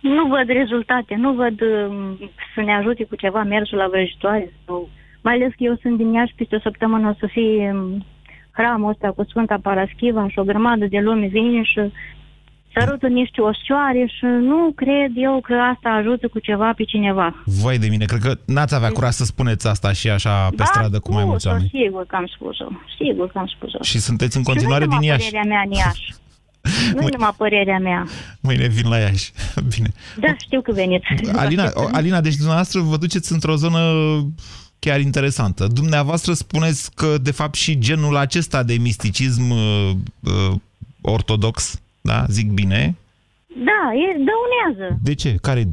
[0.00, 2.18] nu văd rezultate, nu văd um,
[2.54, 4.52] să ne ajute cu ceva mersul la vrăjitoare.
[4.66, 4.88] Sau,
[5.22, 8.04] mai ales că eu sunt din Iași, peste o săptămână o să fie um,
[8.50, 11.80] hramul ăsta cu Sfânta Paraschiva și o grămadă de lume vine și
[12.74, 17.42] sărută niște oșoare și nu cred eu că asta ajută cu ceva pe cineva.
[17.62, 20.64] Vai de mine, cred că n-ați avea curaj să spuneți asta și așa pe Da,
[20.64, 21.70] stradă cu mai mulți spus-o, oameni.
[21.82, 22.66] Sigur că am spus-o,
[22.98, 23.78] sigur că am spus-o.
[23.82, 25.30] Și sunteți în continuare și nu din numai Iași.
[25.30, 26.14] părerea mea în Iași.
[26.94, 28.06] nu e numai părerea mea.
[28.40, 29.32] Mâine vin la Iași.
[29.74, 29.88] Bine.
[30.20, 31.06] Da, știu că veniți.
[31.36, 33.80] Alina, o- Alina, deci dumneavoastră vă duceți într-o zonă
[34.78, 35.66] chiar interesantă.
[35.66, 40.54] Dumneavoastră spuneți că, de fapt, și genul acesta de misticism uh, uh,
[41.00, 42.96] ortodox, da, zic bine,
[43.46, 44.98] Da, e, dăunează.
[45.02, 45.34] de ce?
[45.42, 45.68] Care,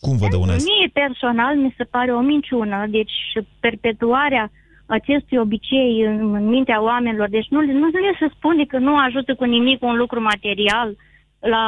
[0.00, 0.64] cum vă dăunează?
[0.78, 3.12] Mie personal mi se pare o minciună, deci
[3.60, 4.50] perpetuarea
[4.98, 9.34] acestui obicei în, în mintea oamenilor, deci nu, nu le se spune că nu ajută
[9.34, 10.96] cu nimic un lucru material
[11.38, 11.64] la,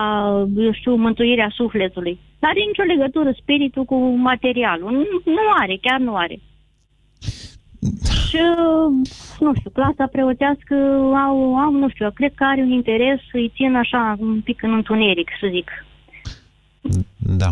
[0.57, 2.19] eu știu, mântuirea sufletului.
[2.41, 3.97] Nu are nicio legătură spiritul cu
[4.31, 4.91] materialul.
[4.93, 6.39] Nu, nu are, chiar nu are.
[8.29, 8.39] Și,
[9.41, 10.75] nu știu, clasa preotească
[11.27, 14.73] au, au, nu știu, cred că are un interes să-i țin așa un pic în
[14.73, 15.71] întuneric, să zic.
[17.17, 17.47] Da.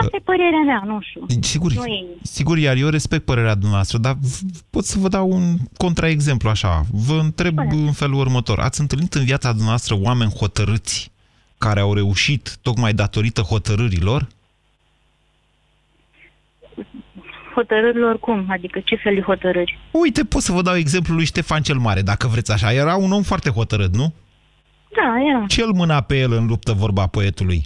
[0.00, 1.26] Asta e părerea mea, nu știu.
[1.40, 2.04] Sigur, Nu e...
[2.22, 4.40] sigur, iar eu respect părerea dumneavoastră, dar v-
[4.70, 6.82] pot să vă dau un contraexemplu așa.
[6.90, 8.58] Vă întreb în felul următor.
[8.58, 11.10] Ați întâlnit în viața dumneavoastră oameni hotărâți
[11.58, 14.26] care au reușit tocmai datorită hotărârilor?
[17.54, 18.46] Hotărârilor cum?
[18.50, 19.78] Adică ce fel de hotărâri?
[19.90, 22.72] Uite, pot să vă dau exemplul lui Ștefan cel Mare, dacă vreți așa.
[22.72, 24.12] Era un om foarte hotărât, nu?
[24.96, 25.44] Da, era.
[25.46, 27.62] Ce îl mâna pe el în luptă vorba poetului?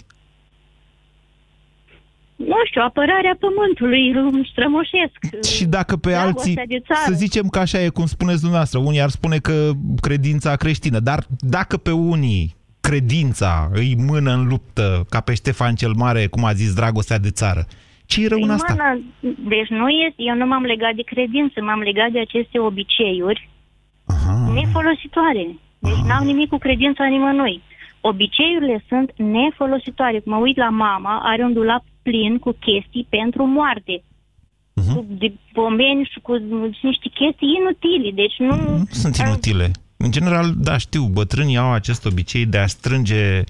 [2.37, 5.17] Nu știu, apărarea pământului îl strămoșesc.
[5.55, 6.99] Și dacă pe Dragostea alții, de țară.
[7.05, 9.71] să zicem că așa e cum spuneți dumneavoastră, unii ar spune că
[10.01, 15.93] credința creștină, dar dacă pe unii credința îi mână în luptă, ca pe Ștefan cel
[15.95, 17.65] Mare, cum a zis, dragostea de țară,
[18.05, 18.73] ce e rău în asta?
[18.73, 19.01] Mână,
[19.53, 23.49] deci nu este, eu nu m-am legat de credință, m-am legat de aceste obiceiuri
[24.05, 24.51] Aha.
[24.53, 25.45] nefolositoare.
[25.79, 27.61] Deci n-au nimic cu credința nimănui.
[28.01, 30.21] Obiceiurile sunt nefolositoare.
[30.25, 34.03] Mă uit la mama, are un dulap plin cu chestii pentru moarte.
[34.73, 34.93] Mhm.
[34.93, 36.33] Cu de pomeni și cu
[36.89, 38.09] niște chestii inutile.
[38.21, 38.83] Deci nu...
[38.89, 39.71] Sunt inutile.
[39.97, 43.43] În general, da, știu, bătrânii au acest obicei de a strânge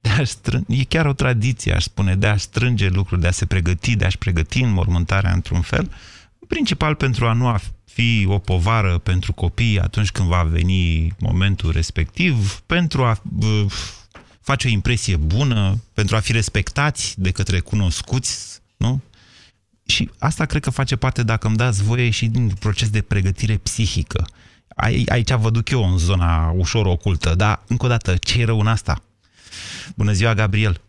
[0.00, 3.30] de a strânge, e chiar o tradiție, aș spune, de a strânge lucruri, de a
[3.30, 5.90] se pregăti, de a-și pregăti înmormântarea într-un fel,
[6.38, 11.12] în principal pentru a nu a fi o povară pentru copii atunci când va veni
[11.18, 13.64] momentul respectiv, pentru a uh,
[14.40, 19.00] face o impresie bună, pentru a fi respectați de către cunoscuți, nu?
[19.86, 23.56] Și asta cred că face parte, dacă îmi dați voie, și din proces de pregătire
[23.56, 24.26] psihică.
[24.76, 28.44] Ai- Aici vă duc eu în zona ușor ocultă, dar, încă o dată, ce e
[28.44, 29.02] rău în asta?
[29.96, 30.80] Bună ziua, Gabriel!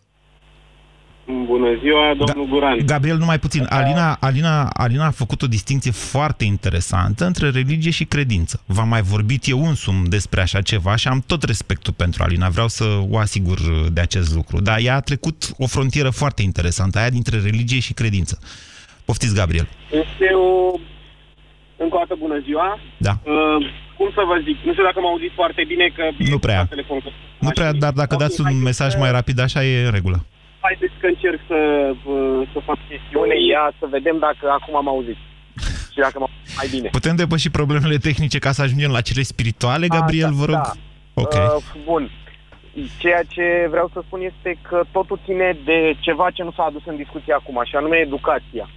[1.45, 2.85] Bună ziua, domnul Guran.
[2.85, 3.65] Gabriel, numai puțin.
[3.69, 8.61] Alina, Alina, Alina a făcut o distinție foarte interesantă între religie și credință.
[8.65, 12.49] V-am mai vorbit eu însumi despre așa ceva și am tot respectul pentru Alina.
[12.49, 13.57] Vreau să o asigur
[13.91, 14.61] de acest lucru.
[14.61, 18.39] Dar ea a trecut o frontieră foarte interesantă, aia dintre religie și credință.
[19.05, 19.67] Poftiți, Gabriel.
[19.91, 20.79] Este o...
[21.77, 22.79] Încă o dată bună ziua.
[22.97, 23.11] Da.
[23.23, 23.65] Uh,
[23.97, 24.57] cum să vă zic?
[24.65, 26.03] Nu știu dacă mă auziți foarte bine, că...
[26.31, 26.65] Nu prea.
[26.65, 26.99] Telefon.
[27.39, 29.91] Nu prea, dar dacă Ok, dați hai un să- mesaj mai rapid, așa e în
[29.91, 30.25] regulă.
[30.61, 31.57] Haideți că încerc să,
[32.03, 35.19] vă- să fac chestiune, ia să vedem dacă acum am auzit.
[35.93, 36.89] Și dacă m-am mai bine.
[36.89, 40.55] Putem depăși problemele tehnice ca să ajungem la cele spirituale, Gabriel, vă rog?
[40.55, 40.71] Da.
[41.13, 41.33] Ok.
[41.33, 42.11] Uh, bun.
[42.97, 46.81] Ceea ce vreau să spun este că totul ține de ceva ce nu s-a adus
[46.85, 48.69] în discuție acum, și anume educația.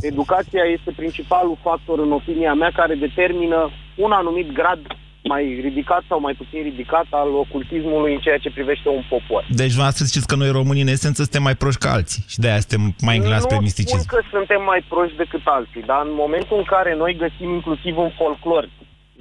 [0.00, 4.80] Educația este principalul factor, în opinia mea, care determină un anumit grad
[5.22, 9.46] mai ridicat sau mai puțin ridicat al ocultismului în ceea ce privește un popor.
[9.50, 12.38] Deci vreau să ziceți că noi românii, în esență, suntem mai proști ca alții și
[12.38, 13.98] de-aia suntem mai înclinați pe nu misticism.
[13.98, 17.96] spun că suntem mai proști decât alții, dar în momentul în care noi găsim inclusiv
[17.98, 18.68] un folclor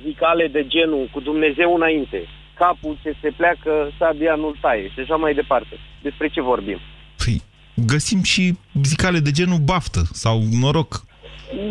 [0.03, 2.19] zicale de genul cu Dumnezeu înainte,
[2.53, 5.75] capul ce se pleacă, sabia nu-l taie și așa mai departe.
[6.01, 6.79] Despre ce vorbim?
[7.23, 7.41] Păi,
[7.85, 10.91] găsim și zicale de genul baftă sau noroc.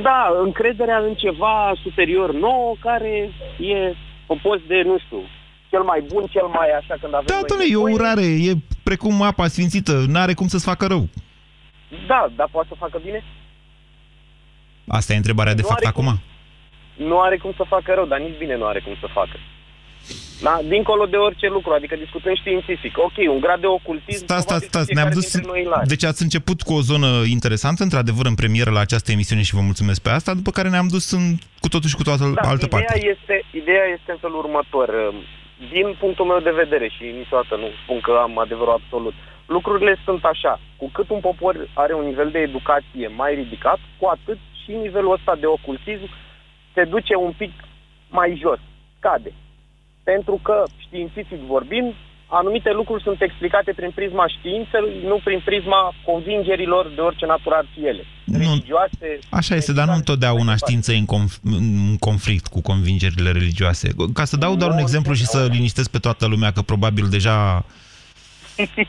[0.03, 3.95] Da, încrederea în ceva superior nou care e
[4.31, 5.21] compus de, nu știu,
[5.71, 7.95] cel mai bun, cel mai așa când avem Da, noi doamne, e o nevoie.
[7.95, 8.53] urare, e
[8.89, 11.05] precum apa sfințită, n-are cum să-ți facă rău.
[12.11, 13.21] Da, dar poate să facă bine?
[14.99, 16.09] Asta e întrebarea de Nu fapt are acum.
[17.09, 19.37] Nu are cum să facă rău, dar nici bine nu are cum să facă.
[20.43, 20.61] Da?
[20.65, 22.99] Dincolo de orice lucru, adică discutând științific.
[22.99, 24.25] Ok, un grad de ocultism...
[24.25, 25.33] Stați, stați, probabil stați, ne-am fiecare dus...
[25.33, 25.87] dintre noi îl are.
[25.95, 29.61] Deci ați început cu o zonă interesantă, într-adevăr, în premieră la această emisiune și vă
[29.61, 31.25] mulțumesc pe asta, după care ne-am dus în,
[31.63, 33.07] cu totul și cu toată Da, altă ideea parte.
[33.15, 34.89] Este, ideea este în felul următor.
[35.75, 39.15] Din punctul meu de vedere, și niciodată nu spun că am adevărul absolut,
[39.47, 40.61] lucrurile sunt așa.
[40.77, 45.13] Cu cât un popor are un nivel de educație mai ridicat, cu atât și nivelul
[45.13, 46.07] ăsta de ocultism
[46.75, 47.53] se duce un pic
[48.09, 48.59] mai jos,
[48.99, 49.33] scade.
[50.03, 51.95] Pentru că, științific vorbind,
[52.27, 57.67] anumite lucruri sunt explicate prin prisma științei, nu prin prisma convingerilor de orice natură ar
[57.75, 58.05] fi ele.
[58.33, 63.89] Religioase, Așa este, dar nu întotdeauna știința e în, conf- în conflict cu convingerile religioase.
[64.15, 67.65] Ca să dau doar un exemplu și să liniștesc pe toată lumea, că probabil deja...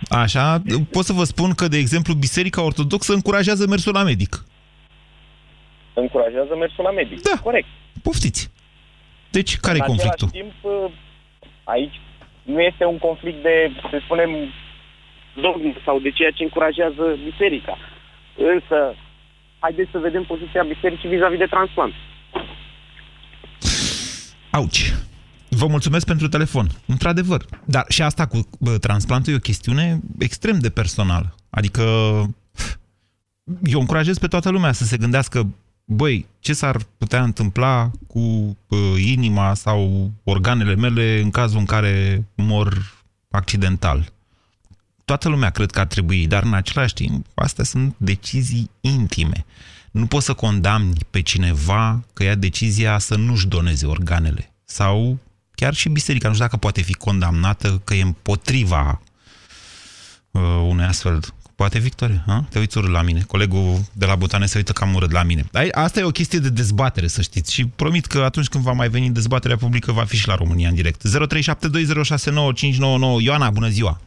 [0.09, 4.45] Așa, pot să vă spun că, de exemplu, Biserica Ortodoxă încurajează mersul la medic.
[5.93, 7.21] încurajează mersul la medic.
[7.21, 7.39] Da.
[7.43, 7.67] Corect.
[8.01, 8.49] Poftiți.
[9.31, 10.27] Deci, care e în conflictul?
[10.27, 10.91] același timp, uh,
[11.63, 11.99] aici
[12.43, 14.29] nu este un conflict de, să spunem,
[15.35, 17.77] dogmă sau de ceea ce încurajează biserica.
[18.53, 18.95] Însă,
[19.59, 21.93] haideți să vedem poziția bisericii vis-a-vis de transplant.
[24.51, 24.93] Auci.
[25.49, 26.67] Vă mulțumesc pentru telefon.
[26.87, 27.45] Într-adevăr.
[27.65, 31.35] Dar și asta cu bă, transplantul e o chestiune extrem de personală.
[31.49, 31.81] Adică
[33.63, 35.47] eu încurajez pe toată lumea să se gândească
[35.93, 42.25] băi, ce s-ar putea întâmpla cu bă, inima sau organele mele în cazul în care
[42.35, 42.99] mor
[43.29, 44.11] accidental.
[45.05, 49.45] Toată lumea cred că ar trebui, dar în același timp, astea sunt decizii intime.
[49.91, 54.53] Nu poți să condamni pe cineva că ia decizia să nu-și doneze organele.
[54.63, 55.19] Sau
[55.55, 59.01] chiar și biserica, nu știu dacă poate fi condamnată că e împotriva
[60.31, 61.19] uh, unui astfel.
[61.61, 62.21] Poate, Victoria?
[62.27, 62.43] Ha?
[62.51, 63.19] Te uiți urât la mine.
[63.27, 65.43] Colegul de la Botane se uită cam urât la mine.
[65.51, 67.53] Dar asta e o chestie de dezbatere, să știți.
[67.53, 70.69] Și promit că atunci când va mai veni dezbaterea publică, va fi și la România
[70.69, 71.01] în direct.
[71.01, 71.07] 0372069599.
[73.19, 73.97] Ioana, bună ziua!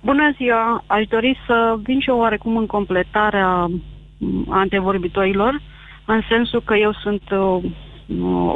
[0.00, 0.84] Bună ziua!
[0.86, 5.60] Aș dori să vin și eu oarecum în completarea m, antevorbitorilor,
[6.04, 7.60] în sensul că eu sunt o,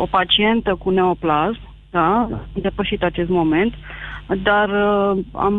[0.03, 1.61] o pacientă cu neoplasm,
[1.91, 3.75] da, am depășit acest moment,
[4.43, 5.55] dar uh, am,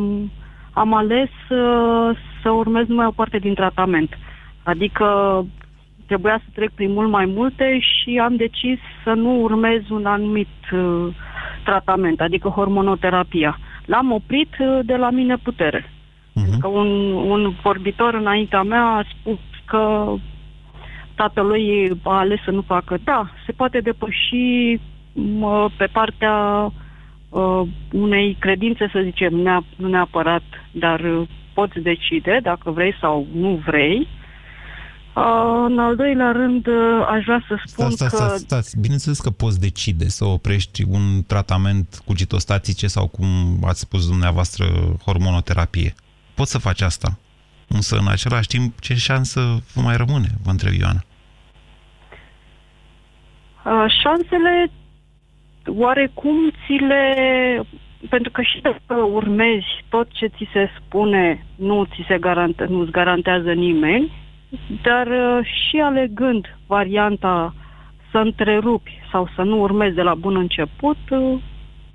[0.71, 4.17] am ales uh, să urmez numai o parte din tratament.
[4.63, 5.05] Adică
[6.05, 10.55] trebuia să trec prin mult mai multe și am decis să nu urmez un anumit
[10.71, 11.07] uh,
[11.63, 13.60] tratament, adică hormonoterapia.
[13.86, 15.81] L-am oprit uh, de la mine putere.
[15.81, 16.60] Uh-huh.
[16.60, 20.13] Că un, un vorbitor înaintea mea a spus că
[21.15, 22.97] tatălui a ales să nu facă.
[23.03, 24.79] Da, se poate depăși
[25.13, 26.36] mă, pe partea
[27.29, 31.27] uh, unei credințe, să zicem, nea, nu neapărat, dar uh,
[31.60, 34.08] poți decide dacă vrei sau nu vrei.
[35.15, 38.17] Uh, în al doilea rând, uh, aș vrea să spun Stați, stați, că...
[38.17, 38.80] stați, stați.
[38.80, 43.28] Bineînțeles că poți decide să oprești un tratament cu citostatice sau, cum
[43.63, 44.65] ați spus dumneavoastră,
[45.06, 45.93] hormonoterapie.
[46.36, 47.10] Poți să faci asta.
[47.67, 49.39] Însă, în același timp, ce șansă
[49.74, 51.02] vă mai rămâne, vă întreb Ioana?
[53.65, 54.72] Uh, șansele
[55.65, 57.04] oarecum ți le...
[58.10, 62.91] Pentru că și dacă urmezi tot ce ți se spune, nu ți se garante, nu-ți
[62.91, 64.12] garantează nimeni,
[64.81, 67.53] dar uh, și alegând varianta
[68.12, 71.39] să întrerupi sau să nu urmezi de la bun început, uh,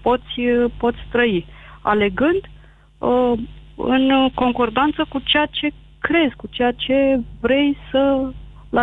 [0.02, 1.46] poți, uh, poți trăi.
[1.82, 2.40] Alegând
[2.98, 3.32] uh,
[3.76, 8.30] în concordanță cu ceea ce crezi, cu ceea ce vrei să...
[8.70, 8.82] la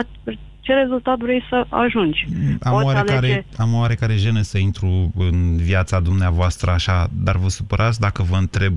[0.70, 2.26] ce rezultat vrei să ajungi.
[2.62, 7.48] Am Poți oarecare, alege- am oarecare jenă să intru în viața dumneavoastră așa, dar vă
[7.48, 8.74] supărați dacă vă întreb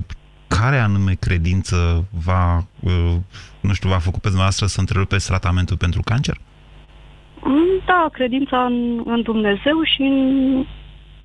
[0.47, 3.15] care anume credință va, uh,
[3.61, 6.37] nu știu, v-a făcut pe dumneavoastră să întrerupeți tratamentul pentru cancer?
[7.43, 10.65] Mm, Da, credința în, în Dumnezeu și în,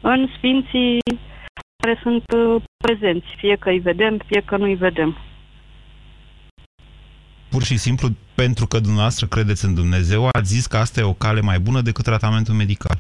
[0.01, 0.99] în sfinții
[1.83, 5.17] care sunt uh, prezenți, fie că îi vedem, fie că nu îi vedem.
[7.51, 11.13] Pur și simplu, pentru că dumneavoastră credeți în Dumnezeu, ați zis că asta e o
[11.13, 12.99] cale mai bună decât tratamentul medical.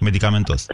[0.00, 0.66] Medicamentos.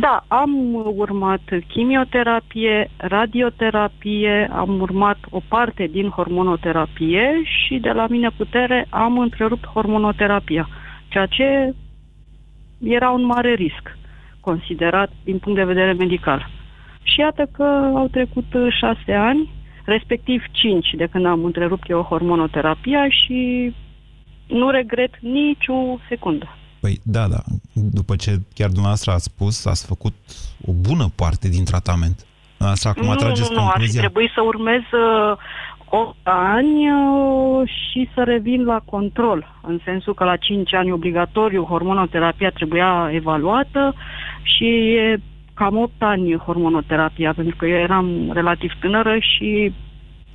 [0.00, 8.30] Da, am urmat chimioterapie, radioterapie, am urmat o parte din hormonoterapie și de la mine
[8.36, 10.68] putere am întrerupt hormonoterapia,
[11.08, 11.74] ceea ce
[12.82, 13.96] era un mare risc
[14.40, 16.48] considerat din punct de vedere medical.
[17.02, 17.62] Și iată că
[17.94, 19.50] au trecut uh, șase ani,
[19.86, 23.72] respectiv cinci de când am întrerupt eu hormonoterapia și
[24.46, 26.56] nu regret nici o secundă.
[26.80, 27.40] Păi da, da.
[27.72, 30.14] După ce chiar dumneavoastră ați spus, ați făcut
[30.66, 32.26] o bună parte din tratament.
[32.56, 34.00] Dumneavoastră acum nu, atrageți nu, nu, ar fi concluzia.
[34.00, 35.36] trebuit să urmez uh,
[35.88, 41.62] 8 ani uh, și să revin la control, în sensul că la 5 ani obligatoriu
[41.62, 43.94] hormonoterapia trebuia evaluată
[44.42, 45.20] și e
[45.56, 49.72] cam 8 ani hormonoterapia, pentru că eu eram relativ tânără și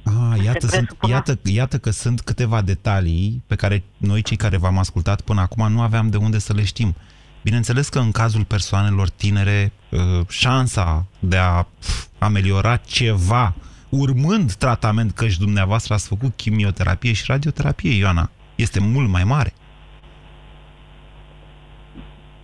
[0.05, 1.15] Ah, iată, Se sunt, presupunea.
[1.15, 5.71] iată, iată că sunt câteva detalii pe care noi, cei care v-am ascultat până acum,
[5.71, 6.95] nu aveam de unde să le știm.
[7.43, 13.53] Bineînțeles că în cazul persoanelor tinere, uh, șansa de a pf, ameliora ceva
[13.89, 19.53] urmând tratament, căci dumneavoastră ați făcut chimioterapie și radioterapie, Ioana, este mult mai mare.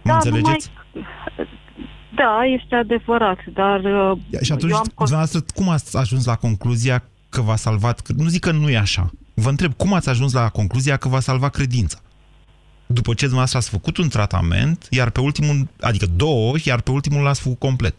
[0.04, 0.72] Mă Da, înțelegeți?
[2.22, 7.04] Da, este adevărat, dar uh, Și atunci, eu am dumneavoastră, cum ați ajuns la concluzia
[7.30, 8.00] că v-a salvat...
[8.00, 9.10] că- Nu zic că nu e așa.
[9.34, 11.98] Vă întreb, cum ați ajuns la concluzia că v-a salvat credința?
[12.86, 17.24] După ce dumneavoastră ați făcut un tratament, iar pe ultimul, adică două, iar pe ultimul
[17.24, 17.96] l-ați făcut complet.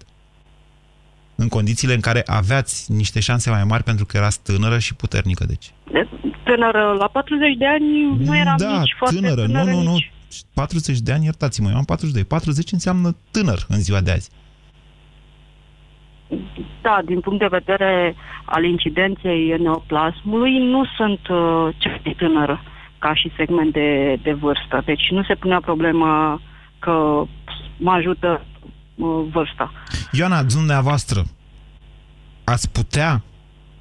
[1.34, 5.44] În condițiile în care aveați niște șanse mai mari pentru că erați tânără și puternică,
[5.44, 5.70] deci.
[6.44, 9.98] tânără, la 40 de ani nu eram da, nici foarte tânără, tânără, nu, nu, nu.
[10.28, 10.42] Nici...
[10.54, 12.24] 40 de ani, iertați-mă, eu am 42.
[12.24, 14.30] 40 înseamnă tânăr în ziua de azi.
[16.82, 18.14] Da, din punct de vedere
[18.44, 22.62] al incidenței neoplasmului, nu sunt uh, cea mai tânără
[22.98, 24.82] ca și segment de, de vârstă.
[24.84, 26.40] Deci nu se punea problema
[26.78, 27.22] că
[27.76, 28.44] mă ajută
[28.94, 29.72] uh, vârsta.
[30.12, 31.22] Ioana, dumneavoastră,
[32.44, 33.22] ați putea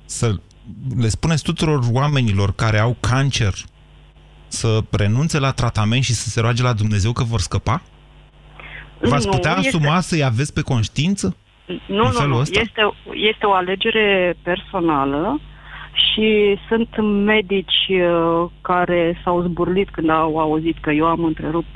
[0.06, 0.36] să
[0.98, 3.54] le spuneți tuturor oamenilor care au cancer
[4.48, 7.82] să renunțe la tratament și să se roage la Dumnezeu că vor scăpa?
[9.02, 11.36] V-ați Nu, putea este- asuma să-i aveți pe conștiință?
[11.66, 12.38] Nu, În nu, felul nu.
[12.40, 12.60] ăsta?
[12.60, 12.82] Este,
[13.14, 15.40] este o alegere personală
[15.94, 16.90] și sunt
[17.26, 21.76] medici uh, care s-au zburlit când au auzit că eu am întrerupt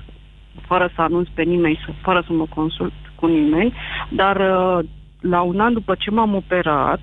[0.67, 3.73] fără să anunț pe nimeni, să- fără să mă consult cu nimeni,
[4.09, 4.85] dar uh,
[5.21, 6.99] la un an după ce m-am operat,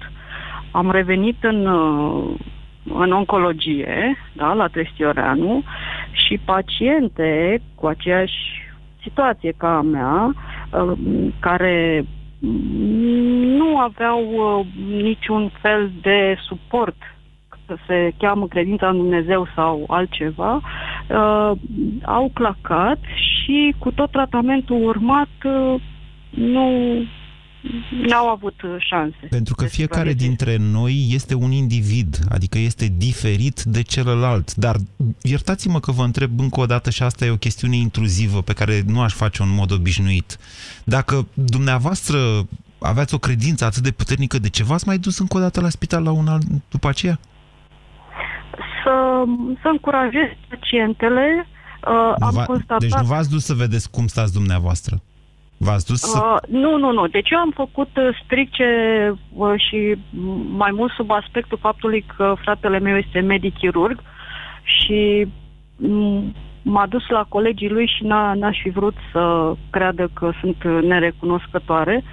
[0.70, 2.34] am revenit în, uh,
[2.94, 5.62] în oncologie, da, la Trestioreanu,
[6.10, 8.36] și paciente cu aceeași
[9.02, 10.34] situație ca a mea,
[10.70, 10.92] uh,
[11.40, 12.04] care
[13.58, 14.66] nu aveau uh,
[15.02, 16.96] niciun fel de suport,
[17.66, 21.52] că se cheamă credința în Dumnezeu sau altceva, uh,
[22.02, 25.80] au clacat și cu tot tratamentul urmat uh,
[26.30, 26.70] nu
[28.08, 29.26] n-au avut uh, șanse.
[29.30, 30.54] Pentru că de fiecare supraviețuire.
[30.56, 34.54] dintre noi este un individ, adică este diferit de celălalt.
[34.54, 34.76] Dar
[35.22, 38.82] iertați-mă că vă întreb încă o dată și asta e o chestiune intruzivă pe care
[38.86, 40.36] nu aș face în mod obișnuit.
[40.84, 42.18] Dacă dumneavoastră
[42.80, 45.68] aveați o credință atât de puternică, de ce v-ați mai dus încă o dată la
[45.68, 46.40] spital la un an
[46.70, 47.18] după aceea?
[48.84, 49.24] Să,
[49.62, 51.46] să încurajez pacientele.
[51.86, 52.80] Uh, am Va- constatat...
[52.80, 55.02] Deci nu v-ați dus să vedeți cum stați dumneavoastră.
[55.60, 56.18] V-ați dus să...
[56.24, 57.06] Uh, nu, nu, nu.
[57.06, 58.64] Deci eu am făcut uh, strict ce
[59.32, 64.00] uh, și m- mai mult sub aspectul faptului că fratele meu este medic chirurg
[64.62, 65.26] și
[65.82, 70.62] m- m-a dus la colegii lui și n-a, n-aș fi vrut să creadă că sunt
[70.64, 72.04] uh, nerecunoscătoare.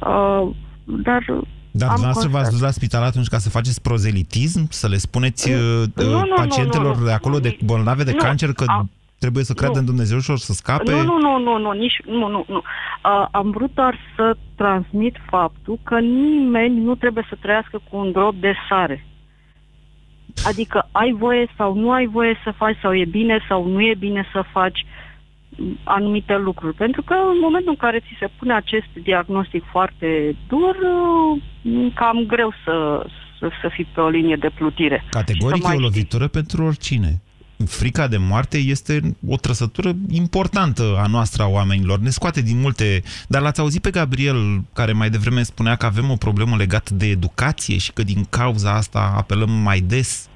[0.00, 0.48] Uh,
[0.84, 1.24] dar
[1.70, 4.66] Dar am dumneavoastră v-ați constat- dus la spital atunci ca să faceți prozelitism?
[4.70, 5.58] Să le spuneți uh,
[5.94, 7.06] nu, nu, pacientelor nu, nu.
[7.06, 8.86] de acolo, de bolnave de Nu, cancer, că a-
[9.18, 9.80] trebuie să creadă nu.
[9.80, 10.90] în Dumnezeu și or să scape?
[10.90, 12.56] Nu, nu, nu, nu, nu, nici, nu, nu, nu.
[12.56, 18.12] Uh, am vrut doar să transmit faptul că nimeni nu trebuie să trăiască cu un
[18.12, 19.06] drop de sare.
[20.44, 23.94] Adică ai voie sau nu ai voie să faci, sau e bine sau nu e
[23.98, 24.86] bine să faci
[25.56, 26.74] m, anumite lucruri.
[26.74, 31.42] Pentru că în momentul în care ți se pune acest diagnostic foarte dur, uh,
[31.86, 33.06] e cam greu să,
[33.38, 35.02] să, să fii pe o linie de plutire.
[35.04, 35.90] Și Categoric să mai e o știi.
[35.90, 37.22] lovitură pentru oricine.
[37.64, 41.98] Frica de moarte este o trăsătură importantă a noastră a oamenilor.
[41.98, 43.02] Ne scoate din multe...
[43.28, 47.06] Dar l-ați auzit pe Gabriel, care mai devreme spunea că avem o problemă legată de
[47.06, 50.28] educație și că din cauza asta apelăm mai des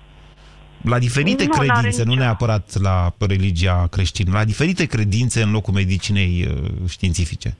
[0.82, 5.50] la diferite Nu, n-are credințe, nu nicio- neapărat la religia creștină, la diferite credințe în
[5.50, 7.56] locul medicinei uh, științifice.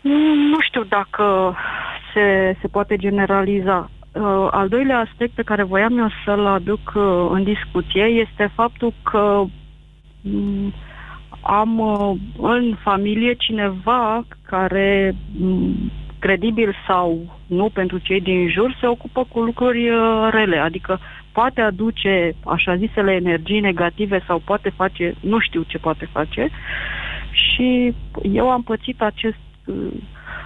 [0.00, 1.56] Nu, nu știu dacă
[2.14, 3.90] se, se poate generaliza.
[4.12, 8.92] Uh, al doilea aspect pe care voiam eu să-l aduc uh, în discuție este faptul
[9.02, 9.44] că
[10.20, 10.72] mm,
[11.40, 18.86] am uh, în familie cineva care, mm, credibil sau nu pentru cei din jur, se
[18.86, 21.00] ocupă cu lucruri uh, rele, adică
[21.32, 26.48] poate aduce așa zisele energii negative sau poate face, nu știu ce poate face.
[27.30, 27.94] Și
[28.32, 29.92] eu am pățit acest uh,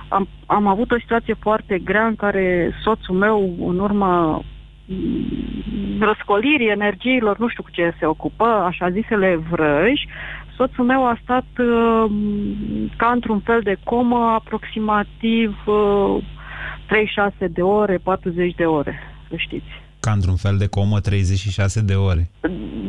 [0.08, 4.42] am, am avut o situație foarte grea în care soțul meu, în urma
[4.86, 10.08] mm, răscolirii energiilor, nu știu cu ce se ocupă, așa zisele vrăji,
[10.56, 12.10] soțul meu a stat uh,
[12.96, 16.22] ca într-un fel de comă aproximativ uh,
[16.86, 18.98] 36 de ore, 40 de ore,
[19.28, 19.85] să știți.
[20.06, 22.30] Ca într-un fel de comă 36 de ore.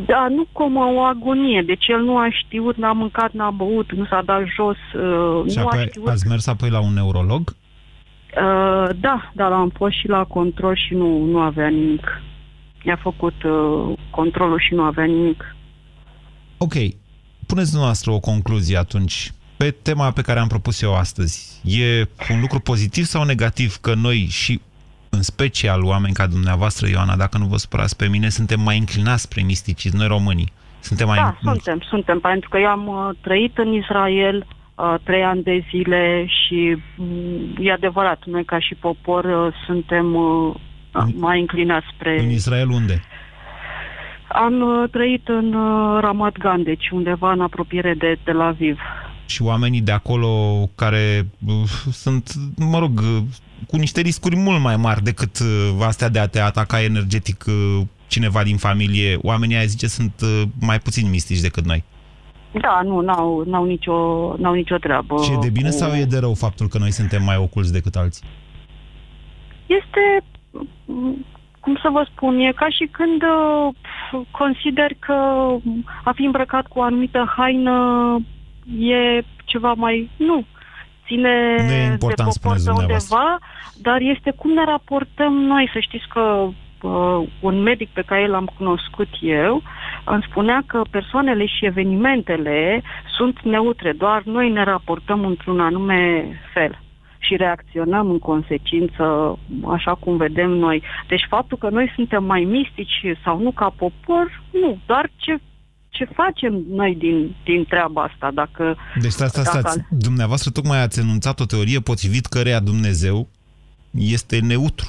[0.05, 1.63] Da, nu cum o agonie.
[1.65, 5.57] Deci el nu a știut, n-a mâncat, n-a băut, nu s-a dat jos, uh, Și
[5.57, 6.07] nu a apoi știut.
[6.07, 7.49] ați mers apoi la un neurolog?
[7.49, 12.22] Uh, da, dar am fost și la control și nu, nu avea nimic.
[12.84, 15.55] I-a făcut uh, controlul și nu avea nimic.
[16.57, 16.74] Ok,
[17.47, 21.61] puneți dumneavoastră o concluzie atunci pe tema pe care am propus eu astăzi.
[21.63, 24.61] E un lucru pozitiv sau negativ că noi și
[25.09, 29.21] în special oameni ca dumneavoastră, Ioana, dacă nu vă supărați pe mine, suntem mai inclinați
[29.21, 30.51] spre misticism, noi românii.
[30.79, 31.17] Suntem mai...
[31.17, 34.45] Da, suntem, suntem, pentru că eu am uh, trăit în Israel
[34.75, 40.15] uh, trei ani de zile și mm, e adevărat, noi ca și popor uh, suntem
[40.15, 40.55] uh,
[41.15, 42.19] mai inclinați spre...
[42.19, 43.01] În Israel unde?
[44.27, 48.79] Am uh, trăit în uh, Ramat Gan, deci undeva în apropiere de Tel Aviv.
[49.28, 50.30] Și oamenii de acolo
[50.75, 53.23] care uh, sunt, mă rog, uh,
[53.67, 57.82] cu niște riscuri mult mai mari decât uh, astea de a te ataca energetic uh,
[58.07, 61.84] cineva din familie, oamenii aia zice sunt uh, mai puțin mistici decât noi.
[62.61, 63.93] Da, nu, n-au, n-au, nicio,
[64.38, 65.21] n-au nicio treabă.
[65.23, 67.71] Și e de bine cu- sau e de rău faptul că noi suntem mai oculți
[67.71, 68.23] decât alții?
[69.65, 70.23] Este,
[70.86, 71.25] m,
[71.59, 73.73] cum să vă spun, e ca și când uh,
[74.32, 75.13] consider că
[76.03, 77.75] a fi îmbrăcat cu o anumită haină
[78.80, 80.09] e ceva mai...
[80.18, 80.45] Nu.
[81.05, 83.18] Ține Nu e important, de popor spuneți pe dumneavoastră.
[83.18, 83.38] undeva,
[83.82, 85.70] dar este cum ne raportăm noi.
[85.74, 86.47] Să știți că
[86.82, 89.61] uh, un medic pe care l-am cunoscut eu
[90.09, 92.82] îmi spunea că persoanele și evenimentele
[93.18, 96.80] sunt neutre, doar noi ne raportăm într-un anume fel
[97.20, 99.38] și reacționăm în consecință
[99.68, 100.84] așa cum vedem noi.
[101.07, 105.38] Deci faptul că noi suntem mai mistici sau nu ca popor, nu, doar ce,
[105.97, 108.31] ce facem noi din, din treaba asta.
[108.33, 109.85] Dacă, Deci stați, stați, dacă- stați.
[109.89, 113.27] Dumneavoastră tocmai ați enunțat o teorie potrivit căreia Dumnezeu
[113.91, 114.87] este neutru.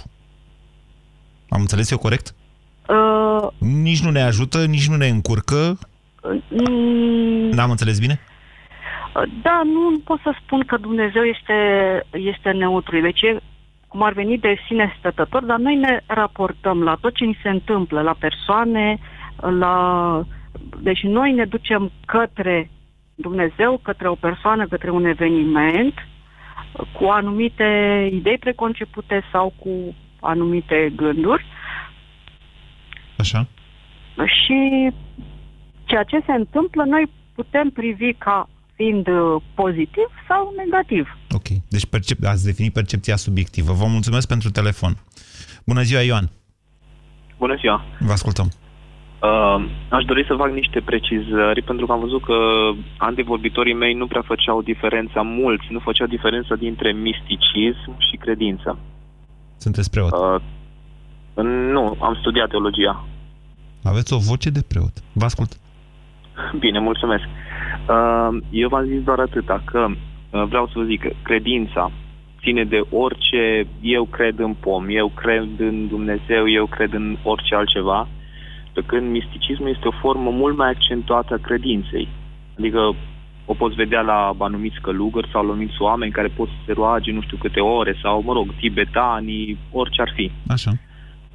[1.49, 2.35] Am înțeles eu corect?
[2.89, 5.79] Uh, Nici nu ne ajută, nici nu ne încurcă.
[6.49, 8.21] mm, N-am înțeles bine?
[9.43, 11.55] Da, nu pot să spun că Dumnezeu este,
[12.13, 13.01] este neutru.
[13.01, 13.41] Deci e
[13.89, 17.49] cum ar veni de sine stătător, dar noi ne raportăm la tot ce ni se
[17.49, 18.99] întâmplă, la persoane,
[19.37, 19.75] la...
[20.81, 22.71] Deci noi ne ducem către
[23.15, 25.95] Dumnezeu, către o persoană, către un eveniment,
[26.93, 27.65] cu anumite
[28.13, 31.45] idei preconcepute sau cu anumite gânduri
[33.17, 33.47] Așa.
[34.27, 34.91] și
[35.85, 41.19] ceea ce se întâmplă noi putem privi ca fiind uh, pozitiv sau negativ.
[41.31, 41.49] Ok.
[41.69, 43.73] Deci percep- ați definit percepția subiectivă.
[43.73, 44.93] Vă mulțumesc pentru telefon.
[45.67, 46.31] Bună ziua, Ioan.
[47.39, 47.85] Bună ziua!
[47.99, 48.49] Vă ascultăm.
[49.23, 52.39] Uh, aș dori să fac niște precizări, pentru că am văzut că
[52.97, 58.79] antevorbitorii mei nu prea făceau diferența, mulți nu făceau diferența dintre misticism și credință.
[59.57, 60.13] Sunteți preot.
[60.13, 60.41] Uh,
[61.45, 63.05] nu, am studiat teologia.
[63.83, 64.93] Aveți o voce de preot.
[65.13, 65.53] Vă ascult.
[66.59, 67.25] Bine, mulțumesc.
[67.89, 71.91] Uh, eu v-am zis doar atâta, că uh, vreau să vă zic că credința
[72.41, 77.55] ține de orice, eu cred în pom, eu cred în Dumnezeu, eu cred în orice
[77.55, 78.09] altceva,
[78.79, 82.09] pe când misticismul este o formă mult mai accentuată a credinței.
[82.59, 82.81] Adică
[83.45, 87.13] o poți vedea la anumiți călugări sau la anumiți oameni care pot să se roage
[87.13, 90.31] nu știu câte ore sau, mă rog, tibetanii, orice ar fi.
[90.47, 90.71] Așa.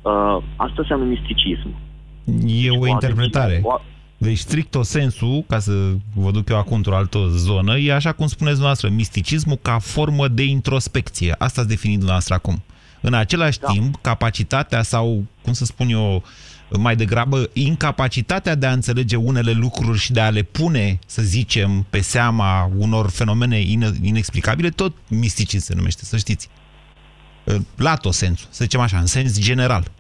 [0.02, 1.70] Uh, asta înseamnă misticism.
[2.66, 3.62] E o interpretare.
[3.64, 3.82] O-
[4.18, 5.72] Deci, stricto sensu, ca să
[6.16, 10.28] vă duc eu acum într-o altă zonă, e așa cum spuneți dumneavoastră, misticismul ca formă
[10.28, 11.36] de introspecție.
[11.38, 12.64] Asta ați definit dumneavoastră acum.
[13.02, 13.68] În același da.
[13.68, 16.24] timp, capacitatea sau, cum să spun eu,
[16.78, 21.86] mai degrabă incapacitatea de a înțelege unele lucruri și de a le pune, să zicem,
[21.90, 26.50] pe seama unor fenomene ine- inexplicabile, tot misticism se numește, să știți.
[27.76, 29.92] La tot sensul, să zicem așa, în sens general.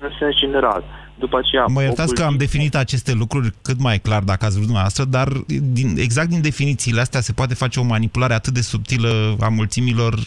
[0.00, 0.84] În sens general.
[1.18, 1.64] După aceea...
[1.66, 5.28] Mă iertați că am definit aceste lucruri cât mai clar dacă ați vrut dumneavoastră, dar
[5.62, 10.18] din, exact din definițiile astea se poate face o manipulare atât de subtilă a mulțimilor,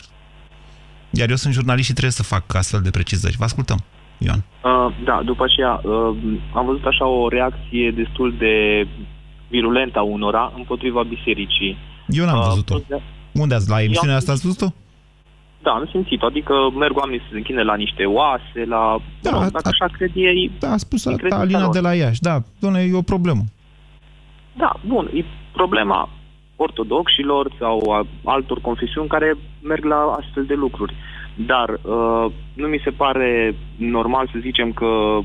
[1.09, 3.35] iar eu sunt jurnalist și trebuie să fac astfel de precizări.
[3.37, 3.83] Vă ascultăm,
[4.25, 4.41] Ioan.
[4.63, 6.15] Uh, da, după aceea uh,
[6.53, 8.87] am văzut așa o reacție destul de
[9.47, 11.77] virulentă a unora împotriva bisericii.
[12.07, 12.75] Eu n-am Uh, văzut-o.
[13.31, 14.73] Unde ați, la emisiunea asta ați văzut-o?
[15.61, 18.97] Da, am simțit Adică merg oamenii să se închine la niște oase, la...
[19.21, 20.51] Da, mă rog, dacă așa cred ei...
[20.59, 21.73] Da, a spus în credința Alina lor.
[21.73, 23.41] de la Iași, da, doamne, e o problemă.
[24.53, 26.09] Da, bun, e problema
[26.55, 30.93] ortodoxilor sau a altor confesiuni care merg la astfel de lucruri.
[31.35, 35.19] Dar uh, nu mi se pare normal să zicem că...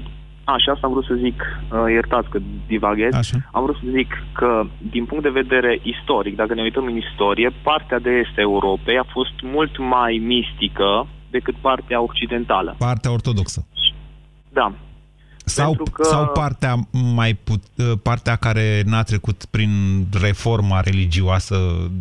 [0.45, 3.37] A, și asta am vrut să zic, uh, iertați că divaghez, Așa.
[3.53, 7.53] am vrut să zic că, din punct de vedere istoric, dacă ne uităm în istorie,
[7.63, 12.75] partea de est a Europei a fost mult mai mistică decât partea occidentală.
[12.79, 13.67] Partea ortodoxă.
[14.53, 14.73] Da.
[15.45, 16.75] Sau, Pentru că- sau partea,
[17.15, 17.63] mai put,
[18.03, 19.71] partea care n-a trecut prin
[20.23, 21.57] reforma religioasă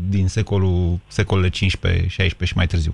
[0.10, 2.94] din secolul, secolele 15, 16 și mai târziu.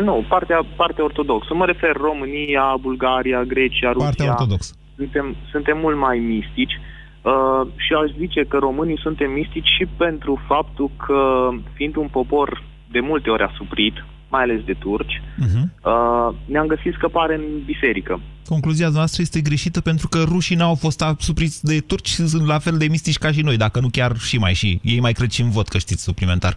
[0.00, 1.54] Nu, partea, partea ortodoxă.
[1.54, 4.06] Mă refer România, Bulgaria, Grecia, Rusia.
[4.06, 4.74] Partea ortodoxă.
[4.96, 6.80] Suntem, suntem mult mai mistici
[7.22, 12.62] uh, și aș zice că românii suntem mistici și pentru faptul că, fiind un popor
[12.90, 13.94] de multe ori asuprit,
[14.28, 15.64] mai ales de turci, Uh-huh.
[15.84, 18.20] uh, ne-am găsit scăpare în biserică.
[18.48, 22.58] Concluzia noastră este greșită pentru că rușii n-au fost asupriți de turci și sunt la
[22.58, 24.80] fel de mistici ca și noi, dacă nu chiar și mai și.
[24.82, 26.56] Ei mai cred și în vot, că știți, suplimentar.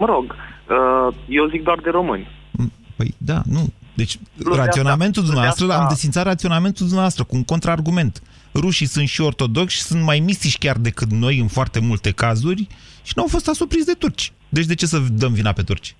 [0.00, 2.26] Mă rog, uh, eu zic doar de români.
[2.96, 3.72] Păi da, nu.
[3.94, 7.44] Deci Plus de raționamentul asta- plus de dumneavoastră, asta- am desințat raționamentul dumneavoastră cu un
[7.44, 8.22] contraargument.
[8.54, 12.66] Rușii sunt și ortodoxi și sunt mai mistici chiar decât noi în foarte multe cazuri
[13.02, 14.32] și nu au fost asupriți de turci.
[14.48, 15.94] Deci de ce să dăm vina pe turci?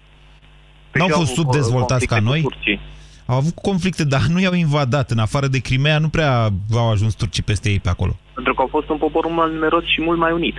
[0.91, 2.43] Păi N-au și au fost avut, uh, subdezvoltați ca conflicte noi?
[2.43, 2.81] cu turcii.
[3.27, 5.11] Au avut conflicte, dar nu i-au invadat.
[5.11, 8.17] În afară de Crimea, nu prea au ajuns turcii peste ei pe acolo.
[8.35, 10.55] Pentru că au fost un popor mult numeros și mult mai unit.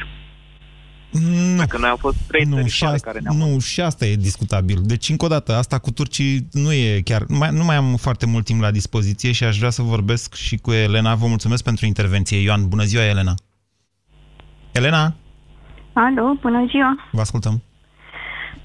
[1.12, 1.56] Nu.
[1.58, 4.16] Dacă noi au fost trei Nu, și, teritoare asta, care ne-au nu, și asta e
[4.16, 4.80] discutabil.
[4.84, 7.24] Deci, încă o dată, asta cu turcii nu e chiar...
[7.28, 10.34] Nu mai, nu mai am foarte mult timp la dispoziție și aș vrea să vorbesc
[10.34, 11.16] și cu Elena.
[11.16, 12.42] Vă mulțumesc pentru intervenție.
[12.42, 13.34] Ioan, bună ziua, Elena.
[14.72, 15.14] Elena,
[15.94, 16.96] Alo, bună ziua!
[17.12, 17.62] vă ascultăm.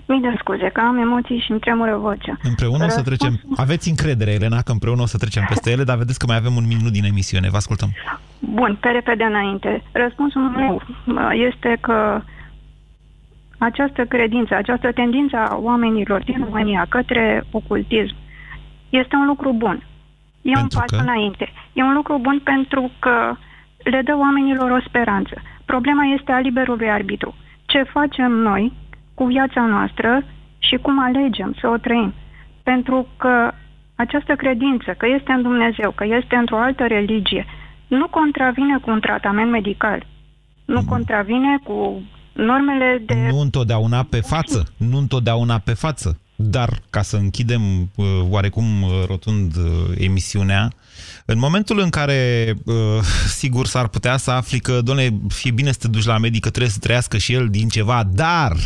[0.08, 2.38] Mii de scuze, că am emoții și îmi tremură vocea.
[2.42, 3.40] Împreună o să Răspunsul- trecem...
[3.56, 6.56] Aveți încredere, Elena, că împreună o să trecem peste ele, dar vedeți că mai avem
[6.56, 7.48] un minut din emisiune.
[7.50, 7.92] Vă ascultăm.
[8.38, 9.82] Bun, pe repede înainte.
[9.92, 10.74] Răspunsul meu
[11.06, 12.22] uh, este că
[13.58, 18.14] această credință, această tendință a oamenilor din România către ocultism
[18.88, 19.82] este un lucru bun.
[20.42, 20.96] E un Pentru pas că?
[20.96, 21.52] înainte.
[21.72, 23.36] E un lucru bun pentru că
[23.84, 25.42] le dă oamenilor o speranță.
[25.64, 27.34] Problema este a liberului arbitru.
[27.66, 28.72] Ce facem noi
[29.14, 30.22] cu viața noastră
[30.58, 32.14] și cum alegem să o trăim?
[32.62, 33.52] Pentru că
[33.96, 37.46] această credință că este în Dumnezeu, că este într-o altă religie,
[37.86, 40.06] nu contravine cu un tratament medical.
[40.64, 42.02] Nu contravine cu
[42.36, 43.14] normele de...
[43.14, 46.18] Nu întotdeauna pe față, nu întotdeauna pe față.
[46.38, 49.62] Dar, ca să închidem uh, oarecum uh, rotund uh,
[49.98, 50.72] emisiunea,
[51.24, 52.74] în momentul în care, uh,
[53.40, 56.50] sigur, s-ar putea să afli că, doamne, fie bine să te duci la medic, că
[56.50, 58.56] trebuie să trăiască și el din ceva, dar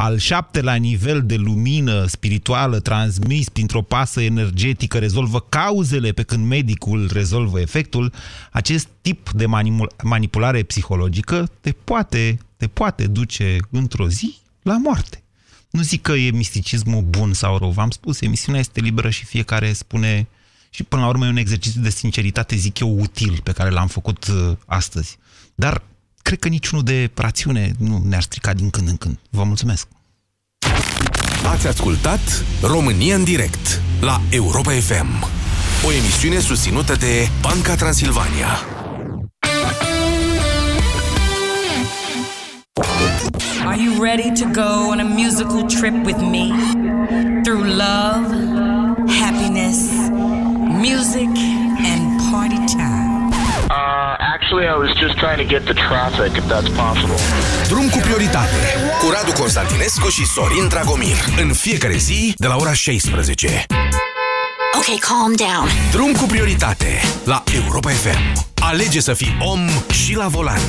[0.00, 7.10] al șaptelea nivel de lumină spirituală transmis printr-o pasă energetică rezolvă cauzele pe când medicul
[7.12, 8.12] rezolvă efectul,
[8.52, 15.22] acest tip de manipul- manipulare psihologică te poate, te poate duce într-o zi la moarte.
[15.70, 19.72] Nu zic că e misticismul bun sau rău, v-am spus, emisiunea este liberă și fiecare
[19.72, 20.28] spune
[20.70, 23.88] și până la urmă e un exercițiu de sinceritate, zic eu, util pe care l-am
[23.88, 25.18] făcut uh, astăzi.
[25.54, 25.82] Dar
[26.28, 29.18] cred că niciunul de rațiune nu ne-ar strica din când în când.
[29.30, 29.86] Vă mulțumesc!
[31.44, 35.28] Ați ascultat România în direct la Europa FM.
[35.86, 38.48] O emisiune susținută de Banca Transilvania.
[43.64, 46.52] Are you ready to go on a musical trip with me?
[47.42, 48.26] Through love,
[49.22, 49.78] happiness,
[50.86, 51.30] music,
[51.92, 52.57] and party time.
[53.88, 57.18] Uh, actually, I was just trying to get the traffic, if that's possible.
[57.68, 58.58] Drum cu prioritate
[59.00, 61.16] cu Radu Constantinescu și Sorin Dragomir.
[61.42, 63.66] În fiecare zi de la ora 16.
[64.78, 65.68] Okay, calm down.
[65.90, 68.46] Drum cu prioritate la Europa FM.
[68.62, 69.60] Alege să fii om
[69.92, 70.60] și la volan.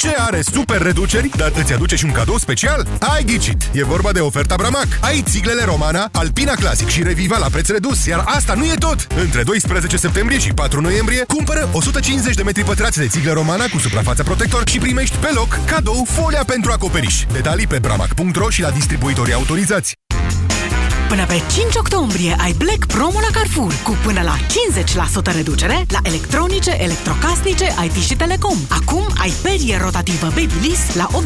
[0.00, 2.86] Ce are super reduceri, dar îți aduce și un cadou special?
[2.98, 3.70] Ai ghicit!
[3.72, 4.86] E vorba de oferta Bramac.
[5.00, 9.06] Ai țiglele Romana, Alpina Classic și Reviva la preț redus, iar asta nu e tot!
[9.16, 13.78] Între 12 septembrie și 4 noiembrie, cumpără 150 de metri pătrați de țiglă Romana cu
[13.78, 17.24] suprafață protector și primești pe loc cadou folia pentru acoperiș.
[17.32, 19.94] Detalii pe bramac.ro și la distribuitorii autorizați.
[21.10, 24.36] Până pe 5 octombrie ai Black Promo la Carrefour cu până la
[25.32, 28.56] 50% reducere la electronice, electrocasnice, IT și telecom.
[28.68, 31.18] Acum ai perie rotativă Babyliss la 89,9